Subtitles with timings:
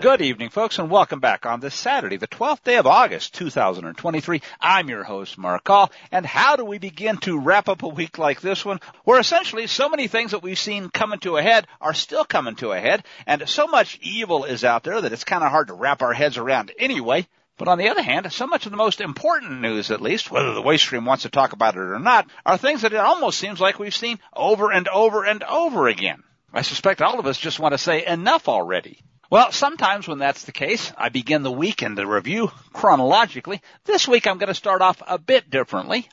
[0.00, 4.40] Good evening, folks, and welcome back on this Saturday, the 12th day of August, 2023.
[4.58, 8.16] I'm your host, Mark Call, and how do we begin to wrap up a week
[8.16, 11.66] like this one, where essentially so many things that we've seen coming to a head
[11.82, 15.24] are still coming to a head, and so much evil is out there that it's
[15.24, 17.26] kind of hard to wrap our heads around anyway.
[17.58, 20.54] But on the other hand, so much of the most important news, at least, whether
[20.54, 23.38] the waste stream wants to talk about it or not, are things that it almost
[23.38, 26.22] seems like we've seen over and over and over again.
[26.54, 29.02] I suspect all of us just want to say enough already.
[29.30, 33.62] Well, sometimes when that's the case, I begin the week and the review chronologically.
[33.84, 36.08] This week I'm going to start off a bit differently.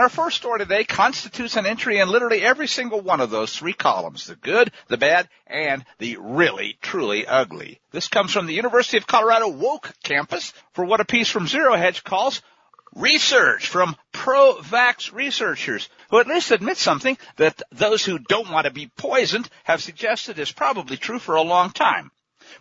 [0.00, 3.74] Our first story today constitutes an entry in literally every single one of those three
[3.74, 7.82] columns, the good, the bad, and the really, truly ugly.
[7.90, 11.76] This comes from the University of Colorado Woke campus for what a piece from Zero
[11.76, 12.40] Hedge calls
[12.94, 18.72] research from pro-vax researchers who at least admit something that those who don't want to
[18.72, 22.10] be poisoned have suggested is probably true for a long time.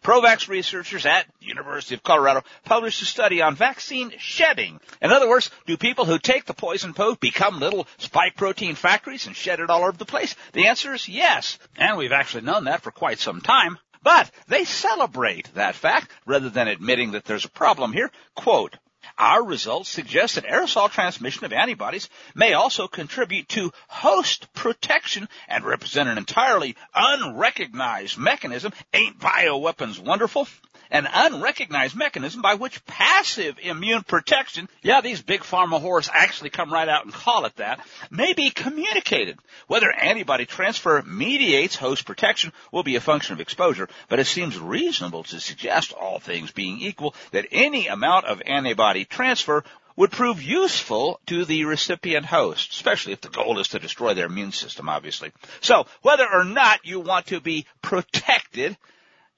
[0.04, 4.80] Provax researchers at the University of Colorado published a study on vaccine shedding.
[5.02, 9.28] In other words, do people who take the poison poke become little spike protein factories
[9.28, 10.36] and shed it all over the place?
[10.54, 11.60] The answer is yes.
[11.78, 13.78] And we've actually known that for quite some time.
[14.02, 18.12] But they celebrate that fact rather than admitting that there's a problem here.
[18.34, 18.78] Quote,
[19.18, 25.64] our results suggest that aerosol transmission of antibodies may also contribute to host protection and
[25.64, 28.72] represent an entirely unrecognized mechanism.
[28.94, 30.48] Ain't bioweapons wonderful?
[30.92, 36.74] An unrecognized mechanism by which passive immune protection, yeah, these big pharma whores actually come
[36.74, 39.38] right out and call it that, may be communicated.
[39.68, 44.58] Whether antibody transfer mediates host protection will be a function of exposure, but it seems
[44.58, 49.64] reasonable to suggest, all things being equal, that any amount of antibody transfer
[49.96, 54.28] would prove useful to the recipient host, especially if the goal is to destroy their
[54.28, 55.32] immune system, obviously.
[55.60, 58.78] So, whether or not you want to be protected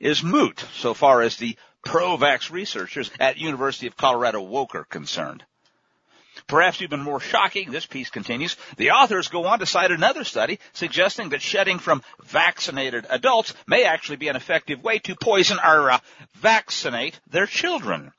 [0.02, 5.46] is moot so far as the pro-vax researchers at University of Colorado Woke are concerned.
[6.48, 10.60] Perhaps even more shocking, this piece continues, the authors go on to cite another study
[10.74, 15.92] suggesting that shedding from vaccinated adults may actually be an effective way to poison or
[15.92, 16.00] uh,
[16.36, 18.12] vaccinate their children.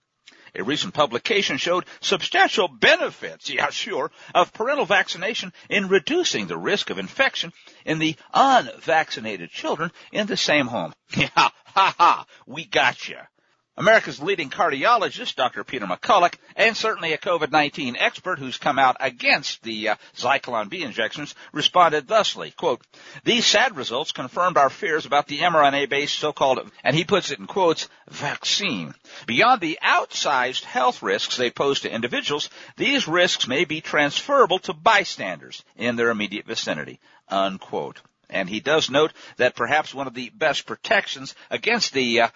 [0.54, 6.90] A recent publication showed substantial benefits, yeah sure, of parental vaccination in reducing the risk
[6.90, 7.52] of infection
[7.86, 10.92] in the unvaccinated children in the same home.
[11.16, 13.18] Yeah, ha ha, we got you.
[13.76, 15.64] America's leading cardiologist, Dr.
[15.64, 20.82] Peter McCullough, and certainly a COVID-19 expert who's come out against the uh, Zyklon B
[20.82, 22.82] injections, responded thusly, quote,
[23.24, 27.46] these sad results confirmed our fears about the mRNA-based so-called, and he puts it in
[27.46, 28.94] quotes, vaccine.
[29.26, 34.74] Beyond the outsized health risks they pose to individuals, these risks may be transferable to
[34.74, 38.02] bystanders in their immediate vicinity, unquote.
[38.32, 42.28] And he does note that perhaps one of the best protections against the uh,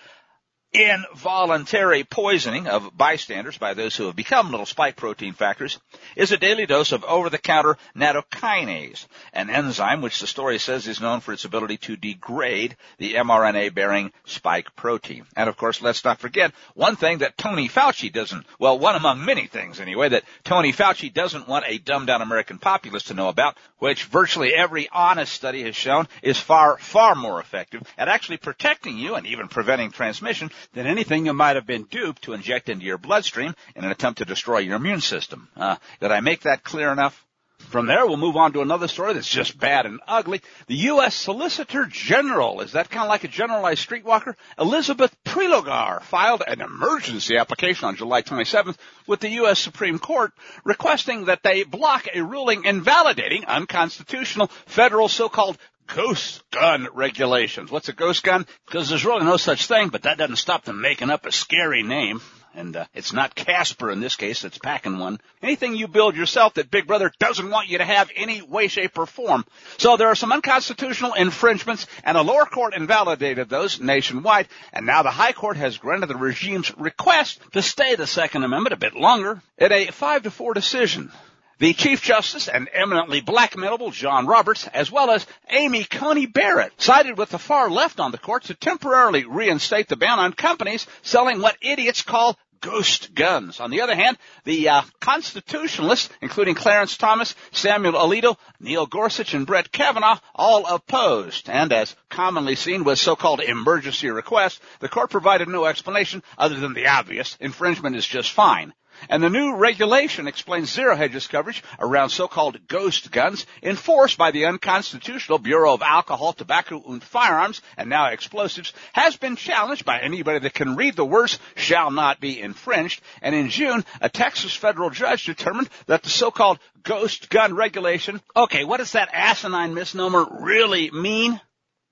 [0.76, 5.80] involuntary poisoning of bystanders by those who have become little spike protein factors
[6.16, 11.20] is a daily dose of over-the-counter nattokinase, an enzyme which the story says is known
[11.20, 15.24] for its ability to degrade the mRNA-bearing spike protein.
[15.34, 19.24] And of course, let's not forget one thing that Tony Fauci doesn't, well, one among
[19.24, 23.56] many things anyway, that Tony Fauci doesn't want a dumbed-down American populace to know about,
[23.78, 28.98] which virtually every honest study has shown is far, far more effective at actually protecting
[28.98, 32.84] you and even preventing transmission than anything you might have been duped to inject into
[32.84, 35.48] your bloodstream in an attempt to destroy your immune system.
[35.56, 37.26] Uh, did I make that clear enough?
[37.58, 40.40] From there, we'll move on to another story that's just bad and ugly.
[40.66, 41.14] The U.S.
[41.14, 44.34] Solicitor General, is that kind of like a generalized streetwalker?
[44.58, 48.76] Elizabeth Prelogar filed an emergency application on July 27th
[49.06, 49.58] with the U.S.
[49.58, 50.32] Supreme Court
[50.64, 57.70] requesting that they block a ruling invalidating unconstitutional federal so-called ghost gun regulations.
[57.70, 58.46] What's a ghost gun?
[58.66, 61.82] Because there's really no such thing, but that doesn't stop them making up a scary
[61.82, 62.20] name.
[62.54, 65.20] And uh, it's not Casper in this case, it's packing one.
[65.42, 68.96] Anything you build yourself that Big Brother doesn't want you to have any way, shape,
[68.96, 69.44] or form.
[69.76, 75.02] So there are some unconstitutional infringements, and the lower court invalidated those nationwide, and now
[75.02, 78.94] the high court has granted the regime's request to stay the Second Amendment a bit
[78.94, 81.12] longer in a five to four decision.
[81.58, 86.74] The Chief Justice and eminently black blackmailable John Roberts, as well as Amy Coney Barrett,
[86.76, 90.86] sided with the far left on the court to temporarily reinstate the ban on companies
[91.00, 93.58] selling what idiots call ghost guns.
[93.58, 99.46] On the other hand, the uh, constitutionalists, including Clarence Thomas, Samuel Alito, Neil Gorsuch, and
[99.46, 101.48] Brett Kavanaugh, all opposed.
[101.48, 106.74] And as commonly seen with so-called emergency requests, the court provided no explanation other than
[106.74, 108.74] the obvious: infringement is just fine.
[109.08, 114.46] And the new regulation explains Zero Hedge's coverage around so-called ghost guns enforced by the
[114.46, 120.40] unconstitutional Bureau of Alcohol, Tobacco, and Firearms, and now explosives, has been challenged by anybody
[120.40, 123.00] that can read the words shall not be infringed.
[123.22, 128.64] And in June, a Texas federal judge determined that the so-called ghost gun regulation, okay,
[128.64, 131.40] what does that asinine misnomer really mean?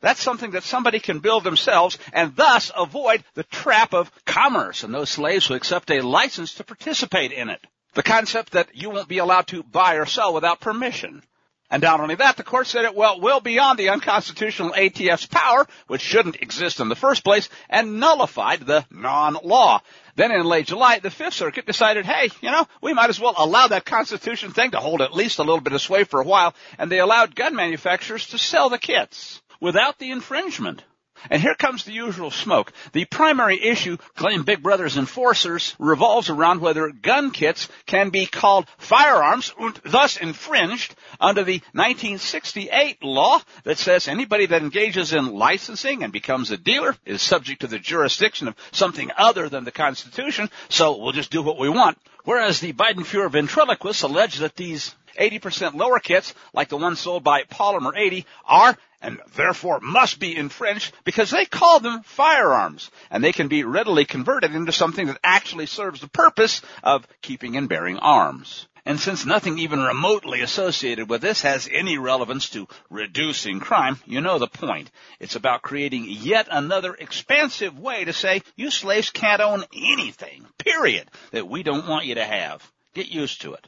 [0.05, 4.95] That's something that somebody can build themselves and thus avoid the trap of commerce and
[4.95, 7.67] those slaves who accept a license to participate in it.
[7.95, 11.23] The concept that you won't be allowed to buy or sell without permission.
[11.71, 15.67] And not only that, the court said it well, well beyond the unconstitutional ATF's power,
[15.87, 19.81] which shouldn't exist in the first place, and nullified the non-law.
[20.17, 23.35] Then in late July, the Fifth Circuit decided, hey, you know, we might as well
[23.39, 26.27] allow that Constitution thing to hold at least a little bit of sway for a
[26.27, 30.85] while, and they allowed gun manufacturers to sell the kits without the infringement.
[31.31, 32.71] And here comes the usual smoke.
[32.93, 38.67] The primary issue, claim Big Brother's enforcers, revolves around whether gun kits can be called
[38.77, 46.03] firearms and thus infringed under the 1968 law that says anybody that engages in licensing
[46.03, 50.51] and becomes a dealer is subject to the jurisdiction of something other than the Constitution,
[50.69, 51.97] so we'll just do what we want.
[52.25, 57.45] Whereas the Biden-Fuhrer ventriloquists allege that these 80% lower kits, like the ones sold by
[57.45, 63.33] Polymer 80, are and therefore must be infringed because they call them firearms and they
[63.33, 67.99] can be readily converted into something that actually serves the purpose of keeping and bearing
[67.99, 68.67] arms.
[68.87, 74.21] And since nothing even remotely associated with this has any relevance to reducing crime, you
[74.21, 74.91] know the point.
[75.21, 81.11] It's about creating yet another expansive way to say you slaves can't own anything, period,
[81.31, 82.71] that we don't want you to have.
[82.95, 83.67] Get used to it.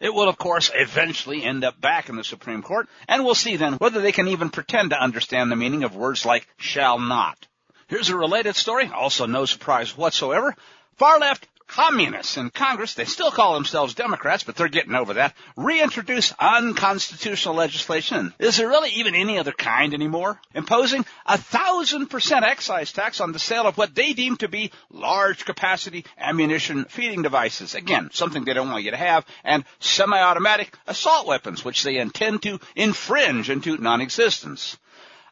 [0.00, 3.56] It will, of course, eventually end up back in the Supreme Court, and we'll see
[3.56, 7.46] then whether they can even pretend to understand the meaning of words like shall not.
[7.88, 10.54] Here's a related story, also no surprise whatsoever.
[10.96, 15.34] Far left communists in Congress, they still call themselves Democrats, but they're getting over that,
[15.56, 18.32] reintroduce unconstitutional legislation.
[18.38, 20.40] Is there really even any other kind anymore?
[20.54, 24.72] Imposing a thousand percent excise tax on the sale of what they deem to be
[24.90, 27.74] large capacity ammunition feeding devices.
[27.74, 32.42] Again, something they don't want you to have, and semi-automatic assault weapons, which they intend
[32.42, 34.78] to infringe into non-existence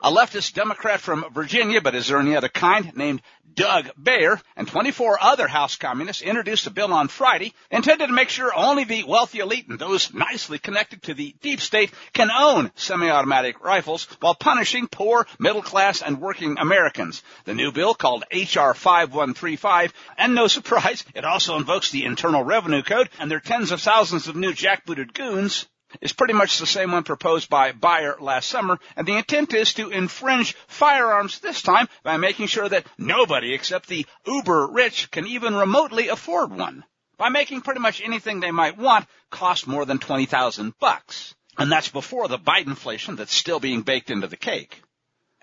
[0.00, 3.22] a leftist Democrat from Virginia, but is there any other kind, named
[3.54, 8.28] Doug Beyer, and 24 other House communists introduced a bill on Friday intended to make
[8.28, 12.72] sure only the wealthy elite and those nicely connected to the deep state can own
[12.74, 17.22] semi-automatic rifles while punishing poor, middle class, and working Americans.
[17.44, 18.74] The new bill called H.R.
[18.74, 23.80] 5135, and no surprise, it also invokes the Internal Revenue Code and their tens of
[23.80, 25.66] thousands of new jackbooted goons
[26.00, 29.74] is pretty much the same one proposed by Beyer last summer, and the intent is
[29.74, 35.26] to infringe firearms this time by making sure that nobody except the uber rich can
[35.26, 36.84] even remotely afford one.
[37.16, 41.34] By making pretty much anything they might want cost more than 20,000 bucks.
[41.56, 44.82] And that's before the Biden inflation that's still being baked into the cake.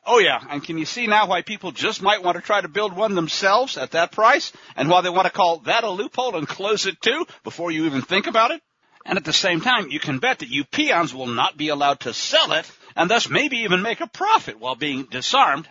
[0.05, 2.67] Oh yeah, and can you see now why people just might want to try to
[2.67, 4.51] build one themselves at that price?
[4.75, 7.85] And why they want to call that a loophole and close it too before you
[7.85, 8.61] even think about it?
[9.05, 12.01] And at the same time, you can bet that you peons will not be allowed
[12.01, 15.67] to sell it and thus maybe even make a profit while being disarmed.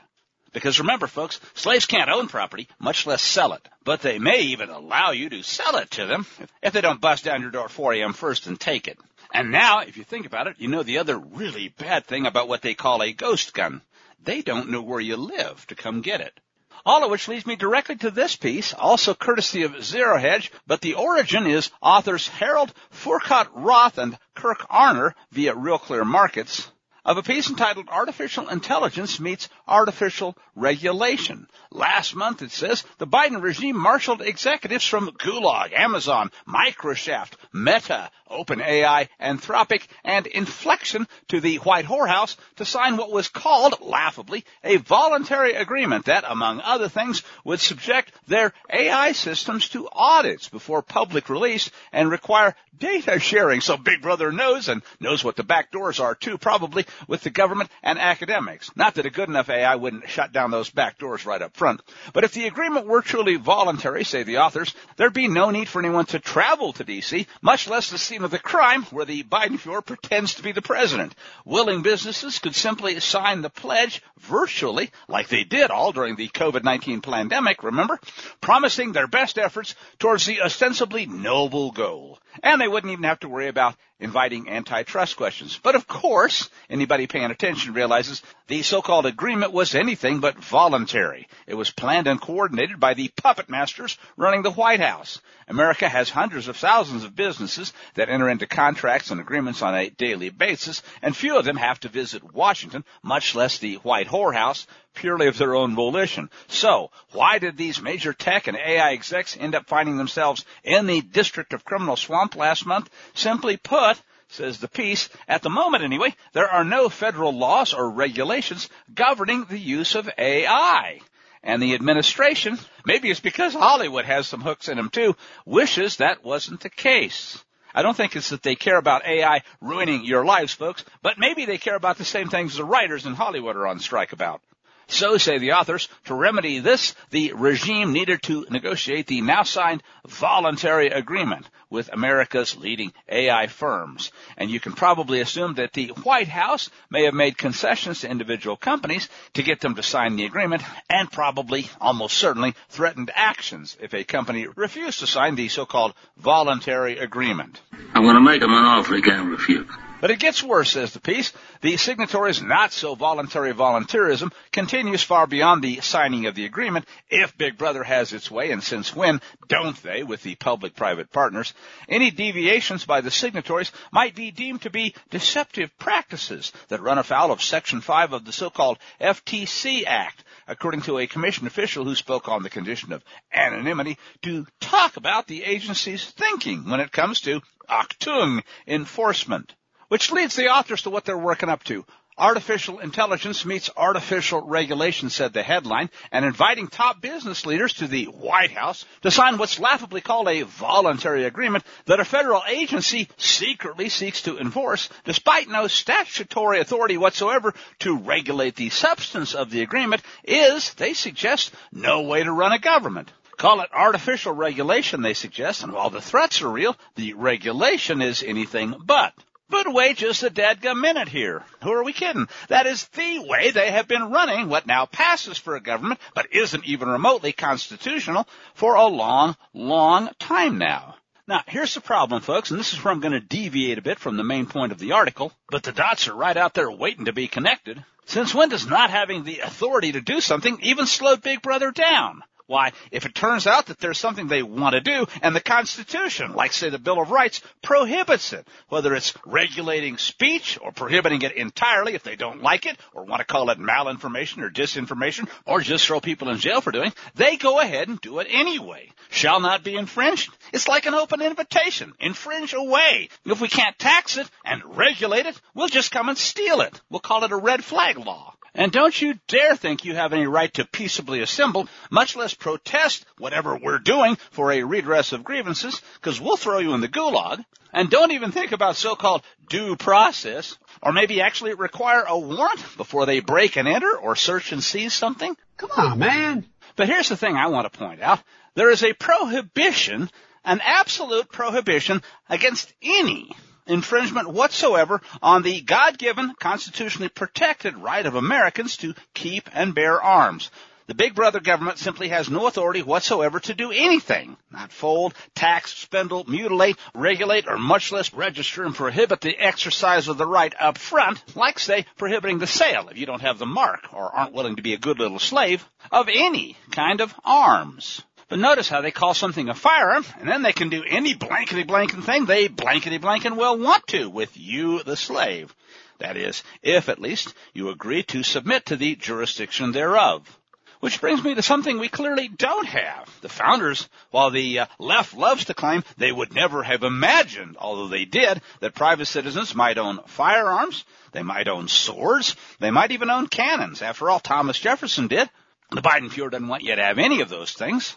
[0.53, 3.69] Because remember, folks, slaves can't own property, much less sell it.
[3.85, 6.27] But they may even allow you to sell it to them
[6.61, 8.13] if they don't bust down your door 4 a.m.
[8.13, 8.99] first and take it.
[9.33, 12.49] And now, if you think about it, you know the other really bad thing about
[12.49, 13.81] what they call a ghost gun.
[14.23, 16.39] They don't know where you live to come get it.
[16.87, 20.81] All of which leads me directly to this piece, also courtesy of Zero Hedge, but
[20.81, 26.71] the origin is authors Harold Furchtgott Roth and Kirk Arner via Real Clear Markets
[27.05, 31.47] of a piece entitled Artificial Intelligence Meets Artificial Regulation.
[31.71, 39.09] Last month, it says, the Biden regime marshaled executives from Gulag, Amazon, Microsoft, Meta, OpenAI,
[39.21, 45.55] Anthropic, and Inflection to the White Whorehouse to sign what was called, laughably, a voluntary
[45.55, 51.71] agreement that, among other things, would subject their AI systems to audits before public release
[51.93, 56.15] and require data sharing so Big Brother knows and knows what the back doors are
[56.15, 58.71] too, probably, with the government and academics.
[58.77, 61.81] Not that a good enough AI wouldn't shut down those back doors right up front.
[62.13, 65.79] But if the agreement were truly voluntary, say the authors, there'd be no need for
[65.79, 69.59] anyone to travel to DC, much less the scene of the crime where the Biden
[69.59, 71.15] Fuhrer pretends to be the president.
[71.45, 77.03] Willing businesses could simply sign the pledge virtually, like they did all during the COVID-19
[77.03, 77.99] pandemic, remember?
[78.41, 82.19] Promising their best efforts towards the ostensibly noble goal.
[82.43, 85.61] And they wouldn't even have to worry about inviting antitrust questions.
[85.63, 91.29] But of course, anybody paying attention realizes the so-called agreement was anything but voluntary.
[91.47, 95.21] It was planned and coordinated by the puppet masters running the White House.
[95.47, 99.91] America has hundreds of thousands of businesses that enter into contracts and agreements on a
[99.91, 104.67] daily basis, and few of them have to visit Washington, much less the White Whorehouse,
[104.95, 106.31] purely of their own volition.
[106.49, 111.01] So, why did these major tech and AI execs end up finding themselves in the
[111.01, 112.91] District of Criminal Swamp last month?
[113.15, 117.91] Simply put, says the piece, at the moment anyway, there are no federal laws or
[117.91, 121.01] regulations governing the use of AI.
[121.43, 125.17] And the administration, maybe it's because Hollywood has some hooks in them too,
[125.47, 127.43] wishes that wasn't the case.
[127.75, 131.47] I don't think it's that they care about AI ruining your lives, folks, but maybe
[131.47, 134.43] they care about the same things the writers in Hollywood are on strike about.
[134.91, 139.83] So say the authors, to remedy this, the regime needed to negotiate the now signed
[140.07, 144.11] voluntary agreement with America's leading AI firms.
[144.37, 148.57] And you can probably assume that the White House may have made concessions to individual
[148.57, 153.95] companies to get them to sign the agreement and probably, almost certainly, threatened actions if
[153.95, 157.61] a company refused to sign the so-called voluntary agreement.
[157.95, 159.69] I'm going to make them an offer they can't refuse.
[160.01, 161.31] But it gets worse, says the piece.
[161.61, 167.37] The signatories' not so voluntary volunteerism continues far beyond the signing of the agreement if
[167.37, 171.53] Big Brother has its way, and since when don't they with the public-private partners?
[171.87, 177.31] Any deviations by the signatories might be deemed to be deceptive practices that run afoul
[177.31, 182.27] of Section 5 of the so-called FTC Act, according to a commission official who spoke
[182.27, 183.05] on the condition of
[183.35, 189.55] anonymity to talk about the agency's thinking when it comes to Achtung enforcement.
[189.91, 191.85] Which leads the authors to what they're working up to.
[192.17, 198.05] Artificial intelligence meets artificial regulation, said the headline, and inviting top business leaders to the
[198.05, 203.89] White House to sign what's laughably called a voluntary agreement that a federal agency secretly
[203.89, 210.03] seeks to enforce, despite no statutory authority whatsoever to regulate the substance of the agreement,
[210.23, 213.11] is, they suggest, no way to run a government.
[213.37, 218.23] Call it artificial regulation, they suggest, and while the threats are real, the regulation is
[218.23, 219.15] anything but.
[219.51, 221.45] But wait just a dadgum minute here.
[221.65, 222.29] Who are we kidding?
[222.49, 226.33] That is the way they have been running what now passes for a government, but
[226.33, 230.95] isn't even remotely constitutional for a long, long time now.
[231.27, 233.99] Now, here's the problem, folks, and this is where I'm going to deviate a bit
[233.99, 237.05] from the main point of the article, but the dots are right out there waiting
[237.05, 237.85] to be connected.
[238.07, 242.23] Since when does not having the authority to do something even slow Big Brother down?
[242.51, 246.35] Why, if it turns out that there's something they want to do and the Constitution,
[246.35, 251.37] like say the Bill of Rights, prohibits it, whether it's regulating speech or prohibiting it
[251.37, 255.61] entirely if they don't like it or want to call it malinformation or disinformation or
[255.61, 258.91] just throw people in jail for doing, they go ahead and do it anyway.
[259.11, 260.37] Shall not be infringed.
[260.53, 261.93] It's like an open invitation.
[262.01, 263.11] Infringe away.
[263.25, 266.81] If we can't tax it and regulate it, we'll just come and steal it.
[266.91, 268.35] We'll call it a red flag law.
[268.55, 273.05] And don't you dare think you have any right to peaceably assemble, much less protest
[273.19, 277.45] whatever we're doing for a redress of grievances, because we'll throw you in the gulag.
[277.73, 283.07] And don't even think about so-called due process, or maybe actually require a warrant before
[283.07, 285.37] they break and enter or search and seize something.
[285.57, 286.47] Come on, ah, man.
[286.75, 288.21] But here's the thing I want to point out.
[288.57, 290.11] There is a prohibition,
[290.45, 293.31] an absolute prohibition against any
[293.67, 300.51] infringement whatsoever on the God-given, constitutionally protected right of Americans to keep and bear arms.
[300.91, 304.37] The big brother government simply has no authority whatsoever to do anything.
[304.51, 310.19] Not fold, tax, spindle, mutilate, regulate, or much less register and prohibit the exercise of
[310.19, 313.87] the right up front, like say prohibiting the sale if you don't have the mark
[313.93, 318.03] or aren't willing to be a good little slave of any kind of arms.
[318.29, 321.63] But notice how they call something a firearm, and then they can do any blankety
[321.63, 325.55] blanking thing they blankety blanking well want to with you, the slave.
[326.01, 330.40] That is, if at least you agree to submit to the jurisdiction thereof.
[330.81, 333.09] Which brings me to something we clearly don't have.
[333.21, 337.89] The founders, while the uh, left loves to claim they would never have imagined, although
[337.89, 343.11] they did, that private citizens might own firearms, they might own swords, they might even
[343.11, 343.83] own cannons.
[343.83, 345.29] After all, Thomas Jefferson did.
[345.71, 347.95] The Biden Fuhrer doesn't want you to have any of those things.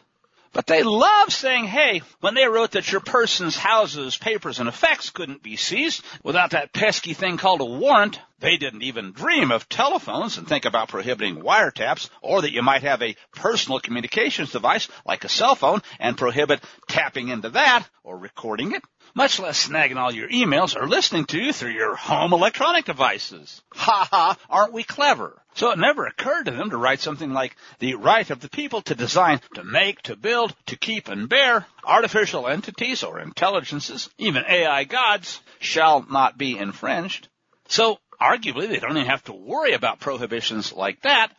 [0.54, 5.10] But they love saying, hey, when they wrote that your person's houses, papers, and effects
[5.10, 9.68] couldn't be seized without that pesky thing called a warrant, they didn't even dream of
[9.68, 14.88] telephones and think about prohibiting wiretaps or that you might have a personal communications device
[15.06, 18.84] like a cell phone and prohibit tapping into that or recording it
[19.16, 23.62] much less snagging all your emails or listening to you through your home electronic devices.
[23.74, 25.42] Ha ha, aren't we clever?
[25.56, 28.82] So it never occurred to them to write something like the right of the people
[28.84, 34.44] to design, to make, to build, to keep and bear artificial entities or intelligences, even
[34.48, 37.28] AI gods, shall not be infringed.
[37.68, 41.30] So arguably they don't even have to worry about prohibitions like that.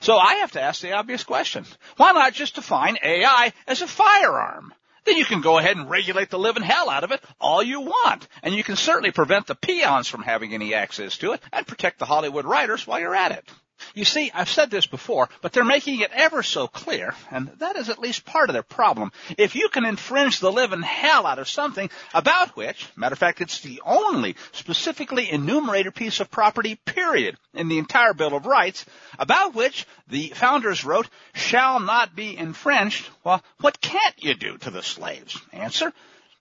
[0.00, 1.66] So I have to ask the obvious question.
[1.98, 4.72] Why not just define AI as a firearm?
[5.04, 7.80] Then you can go ahead and regulate the living hell out of it all you
[7.80, 8.28] want.
[8.42, 11.98] And you can certainly prevent the peons from having any access to it and protect
[11.98, 13.48] the Hollywood writers while you're at it.
[13.94, 17.76] You see, I've said this before, but they're making it ever so clear, and that
[17.76, 19.12] is at least part of their problem.
[19.38, 23.40] If you can infringe the living hell out of something about which, matter of fact,
[23.40, 28.84] it's the only specifically enumerated piece of property, period, in the entire Bill of Rights,
[29.18, 34.70] about which the founders wrote, shall not be infringed, well, what can't you do to
[34.70, 35.40] the slaves?
[35.52, 35.92] Answer,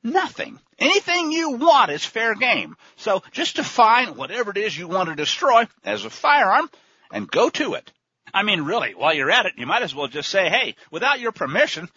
[0.01, 0.59] Nothing.
[0.77, 2.77] Anything you want is fair game.
[2.95, 6.69] So just define whatever it is you want to destroy as a firearm
[7.11, 7.91] and go to it.
[8.33, 11.19] I mean, really, while you're at it, you might as well just say, hey, without
[11.19, 11.89] your permission,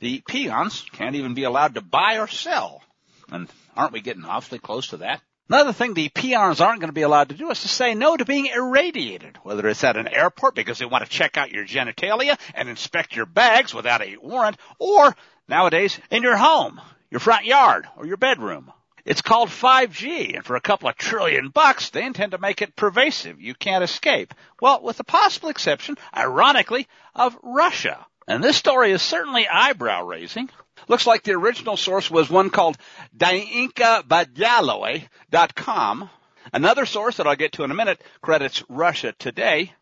[0.00, 2.82] the peons can't even be allowed to buy or sell.
[3.30, 5.20] And aren't we getting awfully close to that?
[5.48, 8.16] Another thing the peons aren't going to be allowed to do is to say no
[8.16, 11.66] to being irradiated, whether it's at an airport because they want to check out your
[11.66, 15.16] genitalia and inspect your bags without a warrant, or
[15.48, 18.72] nowadays in your home, your front yard, or your bedroom.
[19.10, 22.76] It's called 5G, and for a couple of trillion bucks, they intend to make it
[22.76, 23.40] pervasive.
[23.40, 24.32] You can't escape.
[24.62, 28.06] Well, with the possible exception, ironically, of Russia.
[28.28, 30.48] And this story is certainly eyebrow raising.
[30.86, 32.78] Looks like the original source was one called
[33.16, 36.10] DaiinkaBadyaloy.com.
[36.52, 39.74] Another source that I'll get to in a minute credits Russia Today.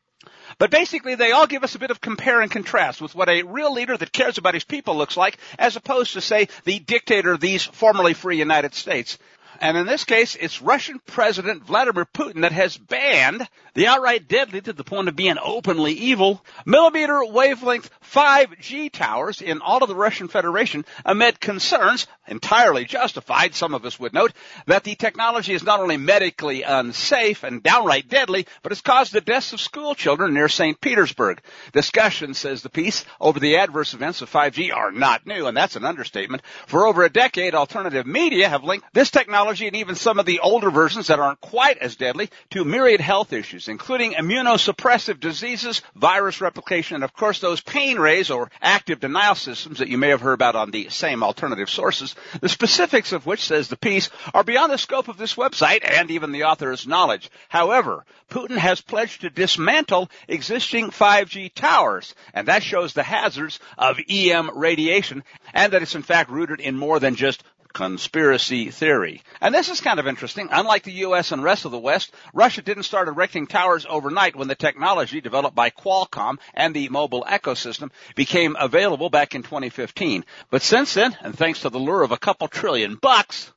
[0.58, 3.44] But basically, they all give us a bit of compare and contrast with what a
[3.44, 7.32] real leader that cares about his people looks like, as opposed to, say, the dictator
[7.32, 9.18] of these formerly free United States.
[9.60, 14.60] And in this case, it's Russian President Vladimir Putin that has banned the outright deadly
[14.60, 19.96] to the point of being openly evil millimeter wavelength 5G towers in all of the
[19.96, 24.32] Russian Federation amid concerns, entirely justified, some of us would note,
[24.66, 29.20] that the technology is not only medically unsafe and downright deadly, but has caused the
[29.20, 30.80] deaths of school children near St.
[30.80, 31.40] Petersburg.
[31.72, 35.76] Discussion, says the piece, over the adverse events of 5G are not new, and that's
[35.76, 36.42] an understatement.
[36.66, 40.26] For over a decade, alternative media have linked this technology technology and even some of
[40.26, 45.82] the older versions that aren't quite as deadly to myriad health issues, including immunosuppressive diseases,
[45.94, 50.08] virus replication, and of course those pain rays or active denial systems that you may
[50.08, 54.10] have heard about on the same alternative sources, the specifics of which, says the piece,
[54.34, 57.30] are beyond the scope of this website and even the author's knowledge.
[57.48, 63.98] However, Putin has pledged to dismantle existing 5G towers, and that shows the hazards of
[64.08, 67.42] EM radiation and that it's in fact rooted in more than just
[67.78, 69.22] conspiracy theory.
[69.40, 70.48] And this is kind of interesting.
[70.50, 74.48] Unlike the US and rest of the West, Russia didn't start erecting towers overnight when
[74.48, 80.24] the technology developed by Qualcomm and the mobile ecosystem became available back in 2015.
[80.50, 83.52] But since then, and thanks to the lure of a couple trillion bucks,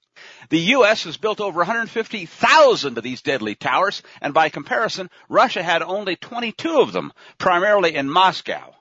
[0.50, 1.06] the U.S.
[1.06, 6.80] has built over 150,000 of these deadly towers, and by comparison, Russia had only 22
[6.80, 8.76] of them, primarily in Moscow.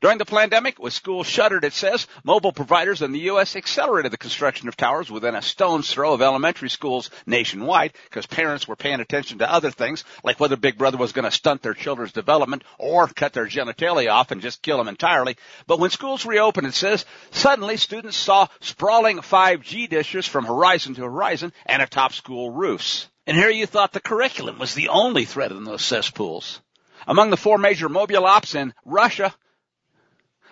[0.00, 3.56] During the pandemic, with schools shuttered, it says, mobile providers in the U.S.
[3.56, 8.68] accelerated the construction of towers within a stone's throw of elementary schools nationwide because parents
[8.68, 11.74] were paying attention to other things, like whether Big Brother was going to stunt their
[11.74, 15.36] children's development or cut their genitalia off and just kill them entirely.
[15.66, 21.02] But when schools reopened, it says, suddenly students saw sprawling 5G dishes from horizon to
[21.02, 23.08] horizon and atop school roofs.
[23.26, 26.60] And here you thought the curriculum was the only threat in those cesspools.
[27.06, 29.34] Among the four major mobile ops in Russia,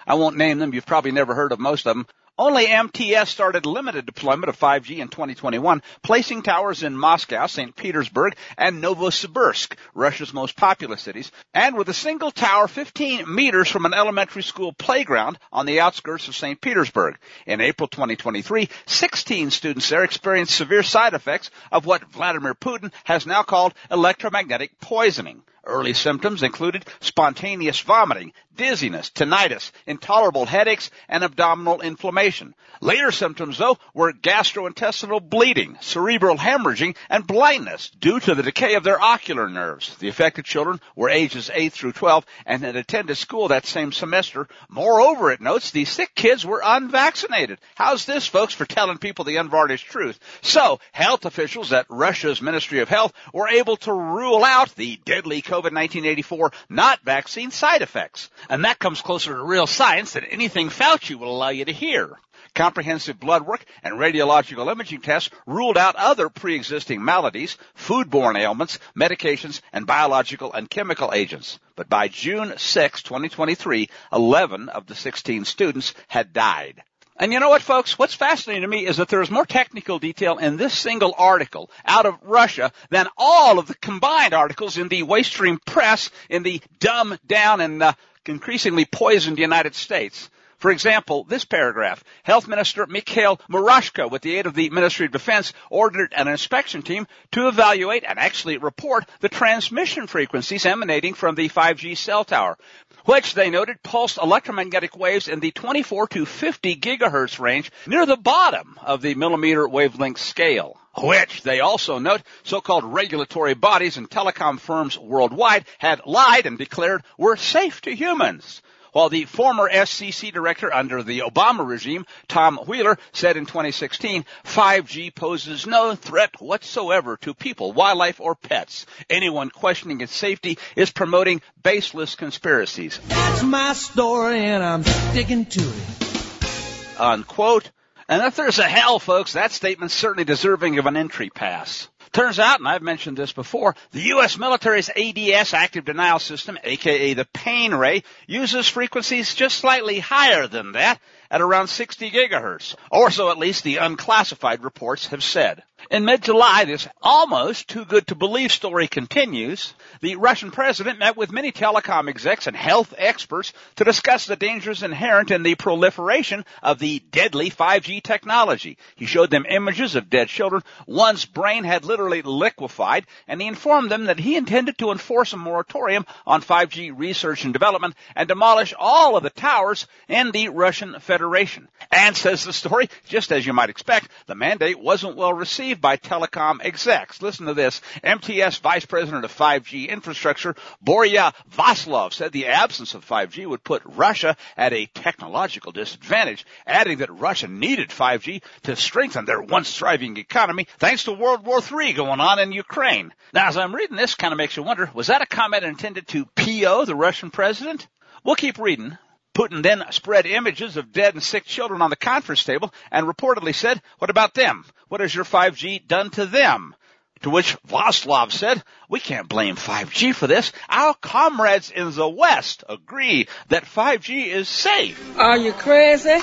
[0.06, 0.72] I won't name them.
[0.72, 2.06] You've probably never heard of most of them.
[2.38, 7.74] Only MTS started limited deployment of 5G in 2021, placing towers in Moscow, St.
[7.74, 13.86] Petersburg, and Novosibirsk, Russia's most populous cities, and with a single tower 15 meters from
[13.86, 16.60] an elementary school playground on the outskirts of St.
[16.60, 17.16] Petersburg.
[17.46, 23.24] In April 2023, 16 students there experienced severe side effects of what Vladimir Putin has
[23.24, 25.42] now called electromagnetic poisoning.
[25.66, 32.54] Early symptoms included spontaneous vomiting, dizziness, tinnitus, intolerable headaches, and abdominal inflammation.
[32.80, 38.84] Later symptoms, though, were gastrointestinal bleeding, cerebral hemorrhaging, and blindness due to the decay of
[38.84, 39.96] their ocular nerves.
[39.96, 44.48] The affected children were ages 8 through 12 and had attended school that same semester.
[44.68, 47.58] Moreover, it notes the sick kids were unvaccinated.
[47.74, 50.18] How's this, folks, for telling people the unvarnished truth?
[50.42, 55.40] So, health officials at Russia's Ministry of Health were able to rule out the deadly
[55.56, 58.30] COVID-1984 not vaccine side effects.
[58.50, 62.18] And that comes closer to real science than anything Fauci will allow you to hear.
[62.54, 69.60] Comprehensive blood work and radiological imaging tests ruled out other pre-existing maladies, foodborne ailments, medications,
[69.72, 71.58] and biological and chemical agents.
[71.74, 76.82] But by June 6, 2023, 11 of the 16 students had died.
[77.18, 77.98] And you know what, folks?
[77.98, 81.70] What's fascinating to me is that there is more technical detail in this single article
[81.86, 86.42] out of Russia than all of the combined articles in the waste stream press in
[86.42, 87.92] the dumbed down and uh,
[88.26, 90.28] increasingly poisoned United States.
[90.58, 95.12] For example, this paragraph, Health Minister Mikhail Murashko, with the aid of the Ministry of
[95.12, 101.34] Defense, ordered an inspection team to evaluate and actually report the transmission frequencies emanating from
[101.34, 102.56] the 5G cell tower,
[103.06, 108.16] which they noted pulsed electromagnetic waves in the 24 to 50 gigahertz range near the
[108.16, 114.58] bottom of the millimeter wavelength scale which they also note so-called regulatory bodies and telecom
[114.58, 118.62] firms worldwide had lied and declared were safe to humans.
[118.96, 125.14] While the former FCC director under the Obama regime, Tom Wheeler, said in 2016, 5G
[125.14, 128.86] poses no threat whatsoever to people, wildlife, or pets.
[129.10, 132.98] Anyone questioning its safety is promoting baseless conspiracies.
[133.08, 136.98] That's my story and I'm sticking to it.
[136.98, 137.70] Unquote.
[138.08, 141.90] And if there's a hell, folks, that statement's certainly deserving of an entry pass.
[142.12, 144.38] Turns out, and I've mentioned this before, the U.S.
[144.38, 150.72] military's ADS active denial system, aka the pain ray, uses frequencies just slightly higher than
[150.72, 155.62] that at around 60 gigahertz, or so at least the unclassified reports have said.
[155.88, 159.72] In mid-July, this almost too good to believe story continues.
[160.00, 164.82] The Russian president met with many telecom execs and health experts to discuss the dangers
[164.82, 168.78] inherent in the proliferation of the deadly 5G technology.
[168.96, 170.64] He showed them images of dead children.
[170.88, 175.36] One's brain had literally liquefied, and he informed them that he intended to enforce a
[175.36, 180.98] moratorium on 5G research and development and demolish all of the towers in the Russian
[180.98, 181.68] Federation.
[181.92, 185.96] And says the story, just as you might expect, the mandate wasn't well received by
[185.96, 187.22] telecom execs.
[187.22, 187.80] Listen to this.
[188.02, 193.82] MTS Vice President of 5G Infrastructure, Borya Vaslov, said the absence of 5G would put
[193.84, 200.16] Russia at a technological disadvantage, adding that Russia needed 5G to strengthen their once thriving
[200.16, 203.12] economy thanks to World War III going on in Ukraine.
[203.32, 206.08] Now, as I'm reading this, kind of makes you wonder, was that a comment intended
[206.08, 207.86] to PO the Russian president?
[208.24, 208.98] We'll keep reading.
[209.36, 213.54] Putin then spread images of dead and sick children on the conference table and reportedly
[213.54, 214.64] said, what about them?
[214.88, 216.74] What has your 5G done to them?
[217.20, 220.52] To which Vaslov said, we can't blame 5G for this.
[220.70, 225.18] Our comrades in the West agree that 5G is safe.
[225.18, 226.18] Are you crazy?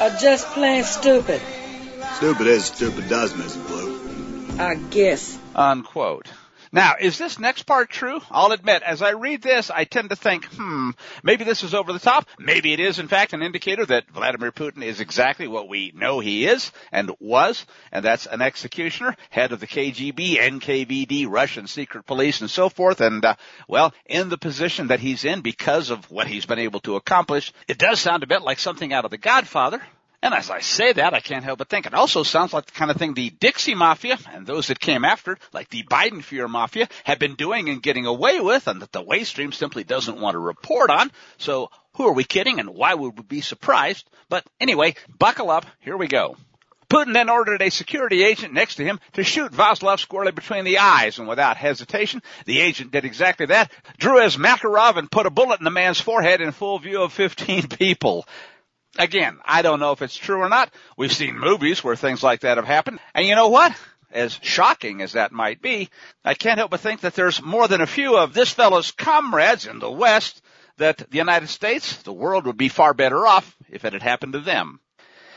[0.00, 1.42] Or just plain stupid?
[2.14, 3.66] Stupid is stupid does, Mrs.
[3.66, 4.58] Blue.
[4.58, 5.38] I guess.
[5.54, 6.28] Unquote.
[6.72, 8.20] Now, is this next part true?
[8.30, 10.90] I'll admit, as I read this, I tend to think, hmm,
[11.24, 12.28] maybe this is over the top.
[12.38, 16.20] Maybe it is, in fact, an indicator that Vladimir Putin is exactly what we know
[16.20, 22.06] he is and was, and that's an executioner, head of the KGB, NKVD, Russian secret
[22.06, 23.00] police, and so forth.
[23.00, 23.34] And, uh,
[23.66, 27.52] well, in the position that he's in because of what he's been able to accomplish,
[27.66, 29.82] it does sound a bit like something out of The Godfather.
[30.22, 32.72] And as I say that, I can't help but think it also sounds like the
[32.72, 36.46] kind of thing the Dixie Mafia and those that came after, like the Biden Fear
[36.46, 40.20] Mafia, have been doing and getting away with, and that the waste stream simply doesn't
[40.20, 41.10] want to report on.
[41.38, 44.08] So who are we kidding, and why would we be surprised?
[44.28, 45.64] But anyway, buckle up.
[45.80, 46.36] Here we go.
[46.90, 50.78] Putin then ordered a security agent next to him to shoot Vaslov squarely between the
[50.78, 55.30] eyes, and without hesitation, the agent did exactly that, drew his Makarov and put a
[55.30, 58.26] bullet in the man's forehead in full view of 15 people.
[58.98, 60.72] Again, I don't know if it's true or not.
[60.96, 62.98] We've seen movies where things like that have happened.
[63.14, 63.74] And you know what?
[64.10, 65.88] As shocking as that might be,
[66.24, 69.66] I can't help but think that there's more than a few of this fellow's comrades
[69.66, 70.42] in the West
[70.78, 74.32] that the United States, the world would be far better off if it had happened
[74.32, 74.80] to them.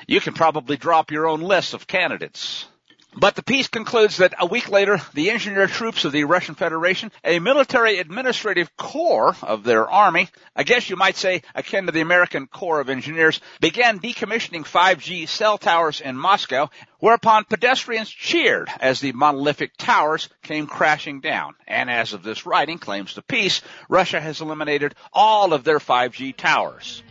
[0.07, 2.65] You can probably drop your own list of candidates.
[3.15, 7.11] But the piece concludes that a week later, the engineer troops of the Russian Federation,
[7.23, 12.01] a military administrative corps of their army, I guess you might say akin to the
[12.01, 18.99] American Corps of Engineers, began decommissioning 5G cell towers in Moscow, whereupon pedestrians cheered as
[18.99, 21.53] the monolithic towers came crashing down.
[21.67, 26.35] And as of this writing, claims the piece, Russia has eliminated all of their 5G
[26.35, 27.03] towers.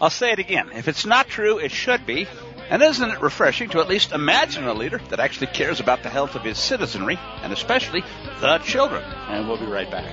[0.00, 0.70] I'll say it again.
[0.72, 2.28] If it's not true, it should be.
[2.70, 6.10] And isn't it refreshing to at least imagine a leader that actually cares about the
[6.10, 8.02] health of his citizenry, and especially
[8.40, 9.02] the children?
[9.28, 10.04] And we'll be right back.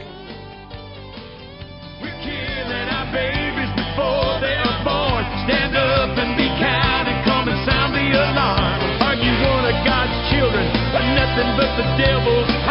[2.00, 5.24] We're killing our babies before they are born.
[5.44, 8.80] Stand up and be kind and come and sound the alarm.
[9.04, 10.66] Are you one of God's children
[10.96, 12.65] or nothing but the devil's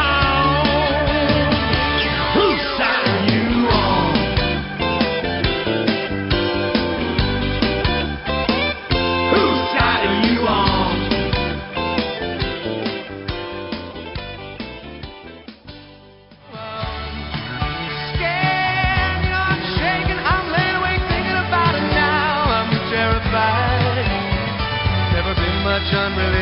[25.75, 26.34] much I'm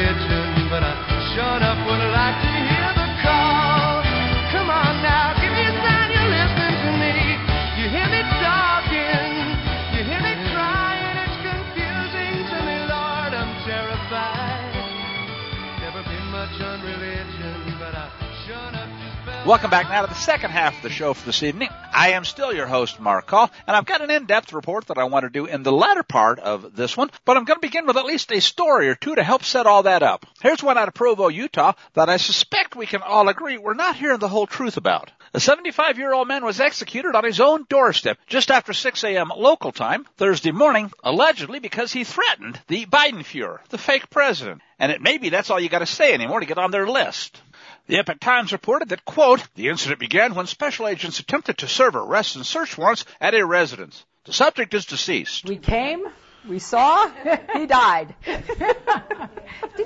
[19.45, 21.69] Welcome back now to the second half of the show for this evening.
[21.93, 25.05] I am still your host, Mark Call, and I've got an in-depth report that I
[25.05, 27.85] want to do in the latter part of this one, but I'm going to begin
[27.85, 30.27] with at least a story or two to help set all that up.
[30.41, 33.97] Here's one out of Provo, Utah that I suspect we can all agree we're not
[33.97, 35.11] hearing the whole truth about.
[35.35, 39.33] A 75 year old man was executed on his own doorstep just after 6 a.m.
[39.37, 44.63] local time Thursday morning, allegedly because he threatened the Biden Fuhrer, the fake president.
[44.79, 47.41] And it maybe that's all you got to say anymore to get on their list.
[47.89, 51.97] The Epoch Times reported that, quote, the incident began when special agents attempted to serve
[51.97, 54.05] arrest and search warrants at a residence.
[54.25, 55.47] The subject is deceased.
[55.47, 56.05] We came,
[56.49, 57.09] we saw,
[57.53, 58.15] he died.
[58.25, 58.45] did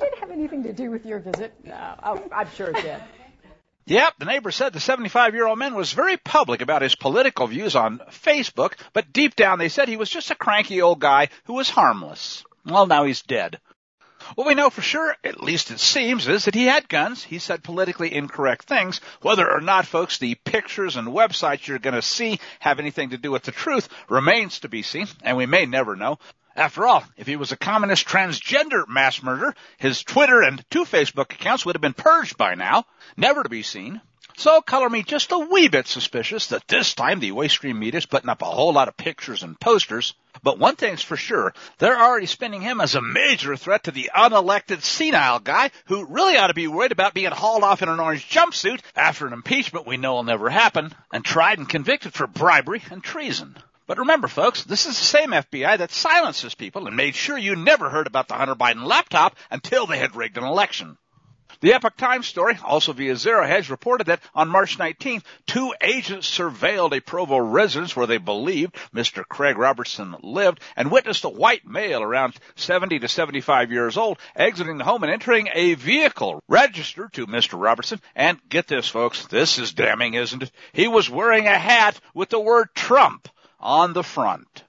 [0.03, 1.55] it have anything to do with your visit?
[1.65, 3.03] No, oh, I'm sure it did.
[3.87, 7.47] Yep, the neighbor said the 75 year old man was very public about his political
[7.47, 11.29] views on Facebook, but deep down they said he was just a cranky old guy
[11.45, 12.45] who was harmless.
[12.65, 13.61] Well, now he's dead.
[14.35, 17.23] What we know for sure, at least it seems, is that he had guns.
[17.23, 19.01] He said politically incorrect things.
[19.23, 23.19] Whether or not, folks, the pictures and websites you're going to see have anything to
[23.19, 26.19] do with the truth remains to be seen, and we may never know.
[26.57, 31.31] After all, if he was a communist transgender mass murderer, his Twitter and two Facebook
[31.35, 34.01] accounts would have been purged by now, never to be seen.
[34.39, 37.99] So color me just a wee bit suspicious that this time the waste stream media
[37.99, 40.15] is putting up a whole lot of pictures and posters.
[40.43, 44.11] But one thing's for sure, they're already spinning him as a major threat to the
[44.17, 48.01] unelected senile guy who really ought to be worried about being hauled off in an
[48.01, 52.27] orange jumpsuit after an impeachment we know will never happen and tried and convicted for
[52.27, 53.57] bribery and treason.
[53.87, 57.55] But remember, folks, this is the same FBI that silences people and made sure you
[57.55, 60.99] never heard about the Hunter Biden laptop until they had rigged an election.
[61.61, 66.29] The Epoch Times story, also via Zero Hedge, reported that on March 19th, two agents
[66.29, 69.27] surveilled a Provo residence where they believed Mr.
[69.27, 74.79] Craig Robertson lived and witnessed a white male around 70 to 75 years old exiting
[74.79, 77.59] the home and entering a vehicle registered to Mr.
[77.59, 78.03] Robertson.
[78.17, 80.51] And get this, folks, this is damning, isn't it?
[80.73, 83.29] He was wearing a hat with the word Trump
[83.61, 84.65] on the front.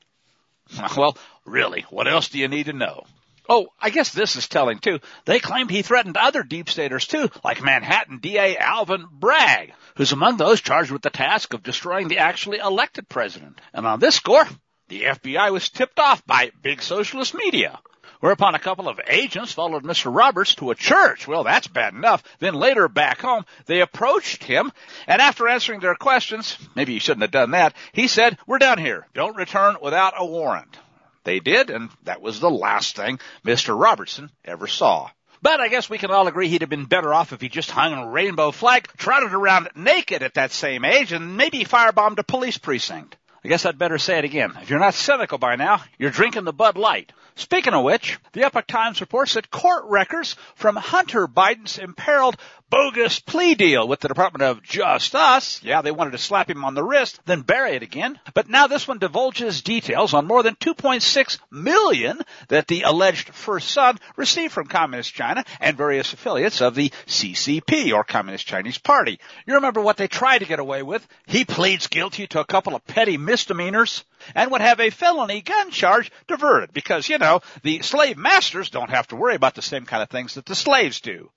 [0.98, 3.06] Well, really, what else do you need to know?
[3.50, 5.00] Oh, I guess this is telling too.
[5.26, 10.36] They claimed he threatened other deep staters too, like Manhattan DA Alvin Bragg, who's among
[10.36, 13.62] those charged with the task of destroying the actually elected president.
[13.74, 14.46] And on this score,
[14.90, 17.80] the FBI was tipped off by big socialist media.
[18.20, 20.14] Whereupon a couple of agents followed Mr.
[20.14, 21.28] Roberts to a church.
[21.28, 22.24] Well, that's bad enough.
[22.40, 24.72] Then later back home, they approached him,
[25.06, 28.80] and after answering their questions, maybe you shouldn't have done that, he said, we're done
[28.80, 29.06] here.
[29.14, 30.78] Don't return without a warrant.
[31.24, 33.80] They did, and that was the last thing Mr.
[33.80, 35.10] Robertson ever saw.
[35.42, 37.70] But I guess we can all agree he'd have been better off if he just
[37.70, 42.24] hung a rainbow flag, trotted around naked at that same age, and maybe firebombed a
[42.24, 43.18] police precinct.
[43.44, 44.54] I guess I'd better say it again.
[44.62, 47.12] If you're not cynical by now, you're drinking the Bud Light.
[47.38, 52.36] Speaking of which, the Epoch Times reports that court records from Hunter Biden's imperiled
[52.70, 55.62] bogus plea deal with the Department of Justice.
[55.64, 58.20] Yeah, they wanted to slap him on the wrist, then bury it again.
[58.34, 63.72] But now this one divulges details on more than 2.6 million that the alleged first
[63.72, 69.20] son received from Communist China and various affiliates of the CCP or Communist Chinese Party.
[69.46, 71.08] You remember what they tried to get away with?
[71.26, 74.04] He pleads guilty to a couple of petty misdemeanors
[74.36, 78.90] and would have a felony gun charge diverted because, you know, the slave masters don't
[78.90, 81.30] have to worry about the same kind of things that the slaves do.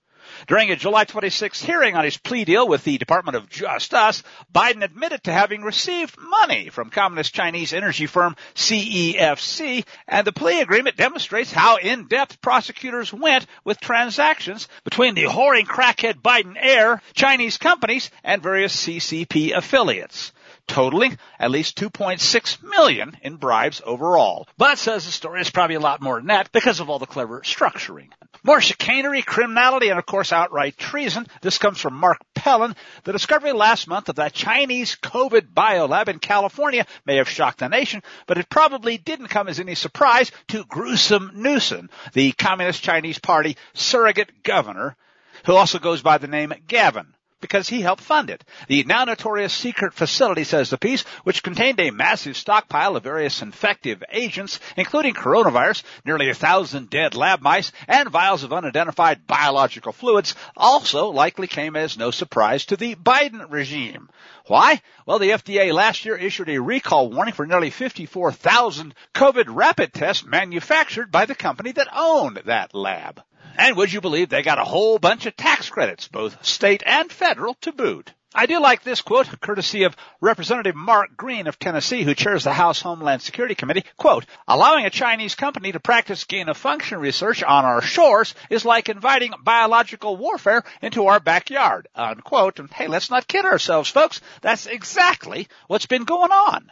[0.47, 4.83] During a July 26th hearing on his plea deal with the Department of Justice, Biden
[4.83, 10.97] admitted to having received money from Communist Chinese energy firm CEFC, and the plea agreement
[10.97, 18.11] demonstrates how in-depth prosecutors went with transactions between the whoring crackhead Biden heir, Chinese companies,
[18.25, 20.33] and various CCP affiliates
[20.67, 24.49] totaling at least 2.6 million in bribes overall.
[24.57, 27.07] But says the story is probably a lot more than that because of all the
[27.07, 28.09] clever structuring.
[28.43, 31.27] More chicanery, criminality, and of course outright treason.
[31.43, 32.75] This comes from Mark Pellin.
[33.05, 37.69] The discovery last month of that Chinese COVID biolab in California may have shocked the
[37.69, 43.19] nation, but it probably didn't come as any surprise to Gruesome Newsom, the Communist Chinese
[43.19, 44.97] Party surrogate governor,
[45.45, 48.45] who also goes by the name Gavin because he helped fund it.
[48.69, 53.43] The now notorious secret facility, says the piece, which contained a massive stockpile of various
[53.43, 59.93] infective agents, including coronavirus, nearly a thousand dead lab mice, and vials of unidentified biological
[59.93, 64.09] fluids, also likely came as no surprise to the Biden regime.
[64.47, 64.81] Why?
[65.07, 70.25] Well, the FDA last year issued a recall warning for nearly 54,000 COVID rapid tests
[70.25, 73.23] manufactured by the company that owned that lab.
[73.57, 77.11] And would you believe they got a whole bunch of tax credits, both state and
[77.11, 78.13] federal, to boot?
[78.33, 82.53] I do like this quote, courtesy of Representative Mark Green of Tennessee, who chairs the
[82.53, 83.85] House Homeland Security Committee.
[83.97, 88.65] Quote, allowing a Chinese company to practice gain of function research on our shores is
[88.65, 91.89] like inviting biological warfare into our backyard.
[91.97, 92.61] Unquote.
[92.61, 94.21] And hey, let's not kid ourselves, folks.
[94.43, 96.71] That's exactly what's been going on.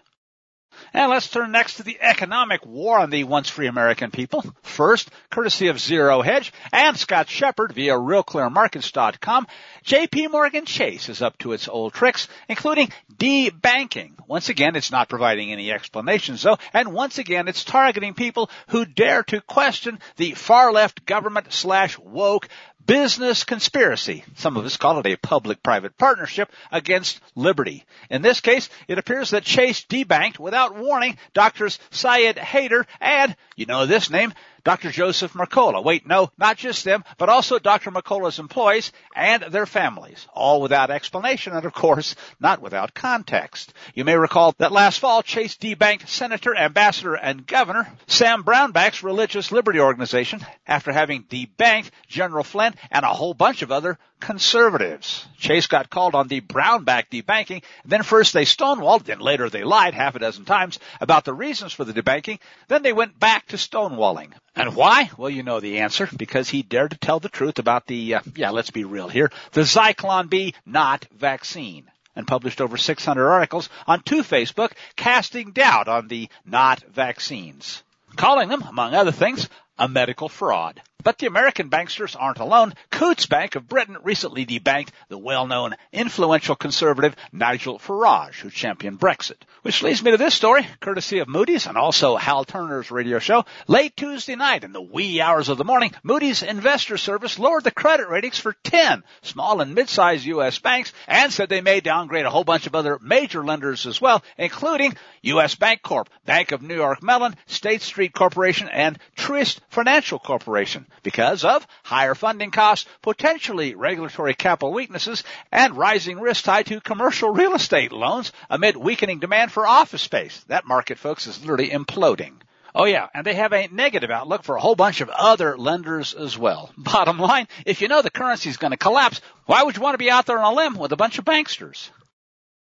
[0.93, 4.45] And let's turn next to the economic war on the once free American people.
[4.62, 9.47] First, courtesy of Zero Hedge and Scott Shepard via RealClearMarkets.com,
[9.85, 14.12] JP Morgan Chase is up to its old tricks, including debanking.
[14.27, 18.85] Once again, it's not providing any explanations though, and once again, it's targeting people who
[18.85, 22.49] dare to question the far left government slash woke
[22.88, 24.24] business conspiracy.
[24.37, 27.85] Some of us call it a public-private partnership against liberty.
[28.11, 33.66] In this case, it appears that Chase debanked without warning doctors Syed Haider and, you
[33.66, 34.33] know this name,
[34.68, 34.90] Dr.
[34.90, 35.83] Joseph Mercola.
[35.83, 37.90] Wait, no, not just them, but also Dr.
[37.90, 43.72] Mercola's employees and their families, all without explanation and of course not without context.
[43.94, 49.50] You may recall that last fall Chase debanked Senator, Ambassador, and Governor Sam Brownback's Religious
[49.50, 55.26] Liberty Organization after having debanked General Flynn and a whole bunch of other conservatives.
[55.38, 57.62] Chase got called on the Brownback debanking.
[57.85, 61.72] Then first they stonewalled, then later they lied half a dozen times about the reasons
[61.72, 62.38] for the debanking.
[62.68, 64.33] Then they went back to stonewalling.
[64.54, 65.11] And why?
[65.16, 66.09] Well, you know the answer.
[66.16, 69.31] Because he dared to tell the truth about the, uh, yeah, let's be real here,
[69.52, 75.87] the Zyklon B not vaccine and published over 600 articles on to Facebook casting doubt
[75.87, 77.83] on the not vaccines.
[78.16, 80.83] Calling them, among other things, a medical fraud.
[81.05, 82.75] But the American banksters aren't alone.
[82.91, 89.39] Coutts Bank of Britain recently debanked the well-known influential conservative Nigel Farage, who championed Brexit.
[89.63, 93.45] Which leads me to this story, courtesy of Moody's and also Hal Turner's radio show.
[93.69, 97.71] Late Tuesday night in the wee hours of the morning, Moody's Investor Service lowered the
[97.71, 100.59] credit ratings for 10 small and mid-sized U.S.
[100.59, 104.23] banks and said they may downgrade a whole bunch of other major lenders as well,
[104.37, 105.55] including U.S.
[105.55, 111.66] Bancorp, Bank of New York Mellon, State Street Corporation, and Truist Financial Corporation because of
[111.83, 117.92] higher funding costs, potentially regulatory capital weaknesses, and rising risk tied to commercial real estate
[117.92, 120.44] loans amid weakening demand for office space.
[120.48, 122.35] That market, folks, is literally imploding.
[122.74, 126.14] Oh yeah, and they have a negative outlook for a whole bunch of other lenders
[126.14, 126.70] as well.
[126.79, 129.94] Bottom line, if you know the currency is going to collapse, why would you want
[129.94, 131.90] to be out there on a limb with a bunch of banksters?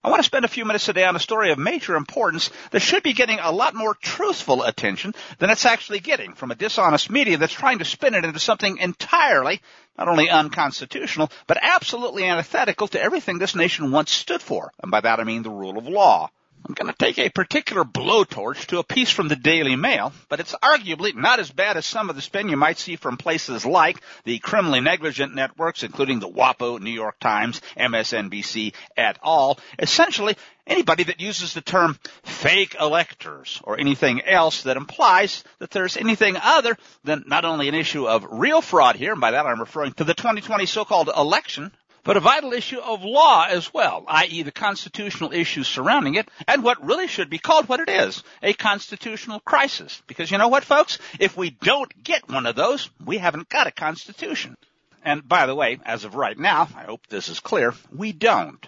[0.03, 2.79] I want to spend a few minutes today on a story of major importance that
[2.79, 7.11] should be getting a lot more truthful attention than it's actually getting from a dishonest
[7.11, 9.61] media that's trying to spin it into something entirely
[9.99, 14.71] not only unconstitutional, but absolutely antithetical to everything this nation once stood for.
[14.81, 16.31] And by that I mean the rule of law.
[16.67, 20.39] I'm going to take a particular blowtorch to a piece from the Daily Mail, but
[20.39, 23.65] it's arguably not as bad as some of the spin you might see from places
[23.65, 29.59] like the criminally negligent networks, including the WAPO, New York Times, MSNBC et al.
[29.79, 30.35] Essentially,
[30.67, 36.37] anybody that uses the term fake electors or anything else that implies that there's anything
[36.37, 39.93] other than not only an issue of real fraud here, and by that I'm referring
[39.93, 41.71] to the 2020 so-called election,
[42.03, 44.43] but a vital issue of law as well, i.e.
[44.43, 48.53] the constitutional issues surrounding it, and what really should be called what it is, a
[48.53, 50.01] constitutional crisis.
[50.07, 50.99] Because you know what, folks?
[51.19, 54.55] If we don't get one of those, we haven't got a constitution.
[55.03, 58.67] And by the way, as of right now, I hope this is clear, we don't.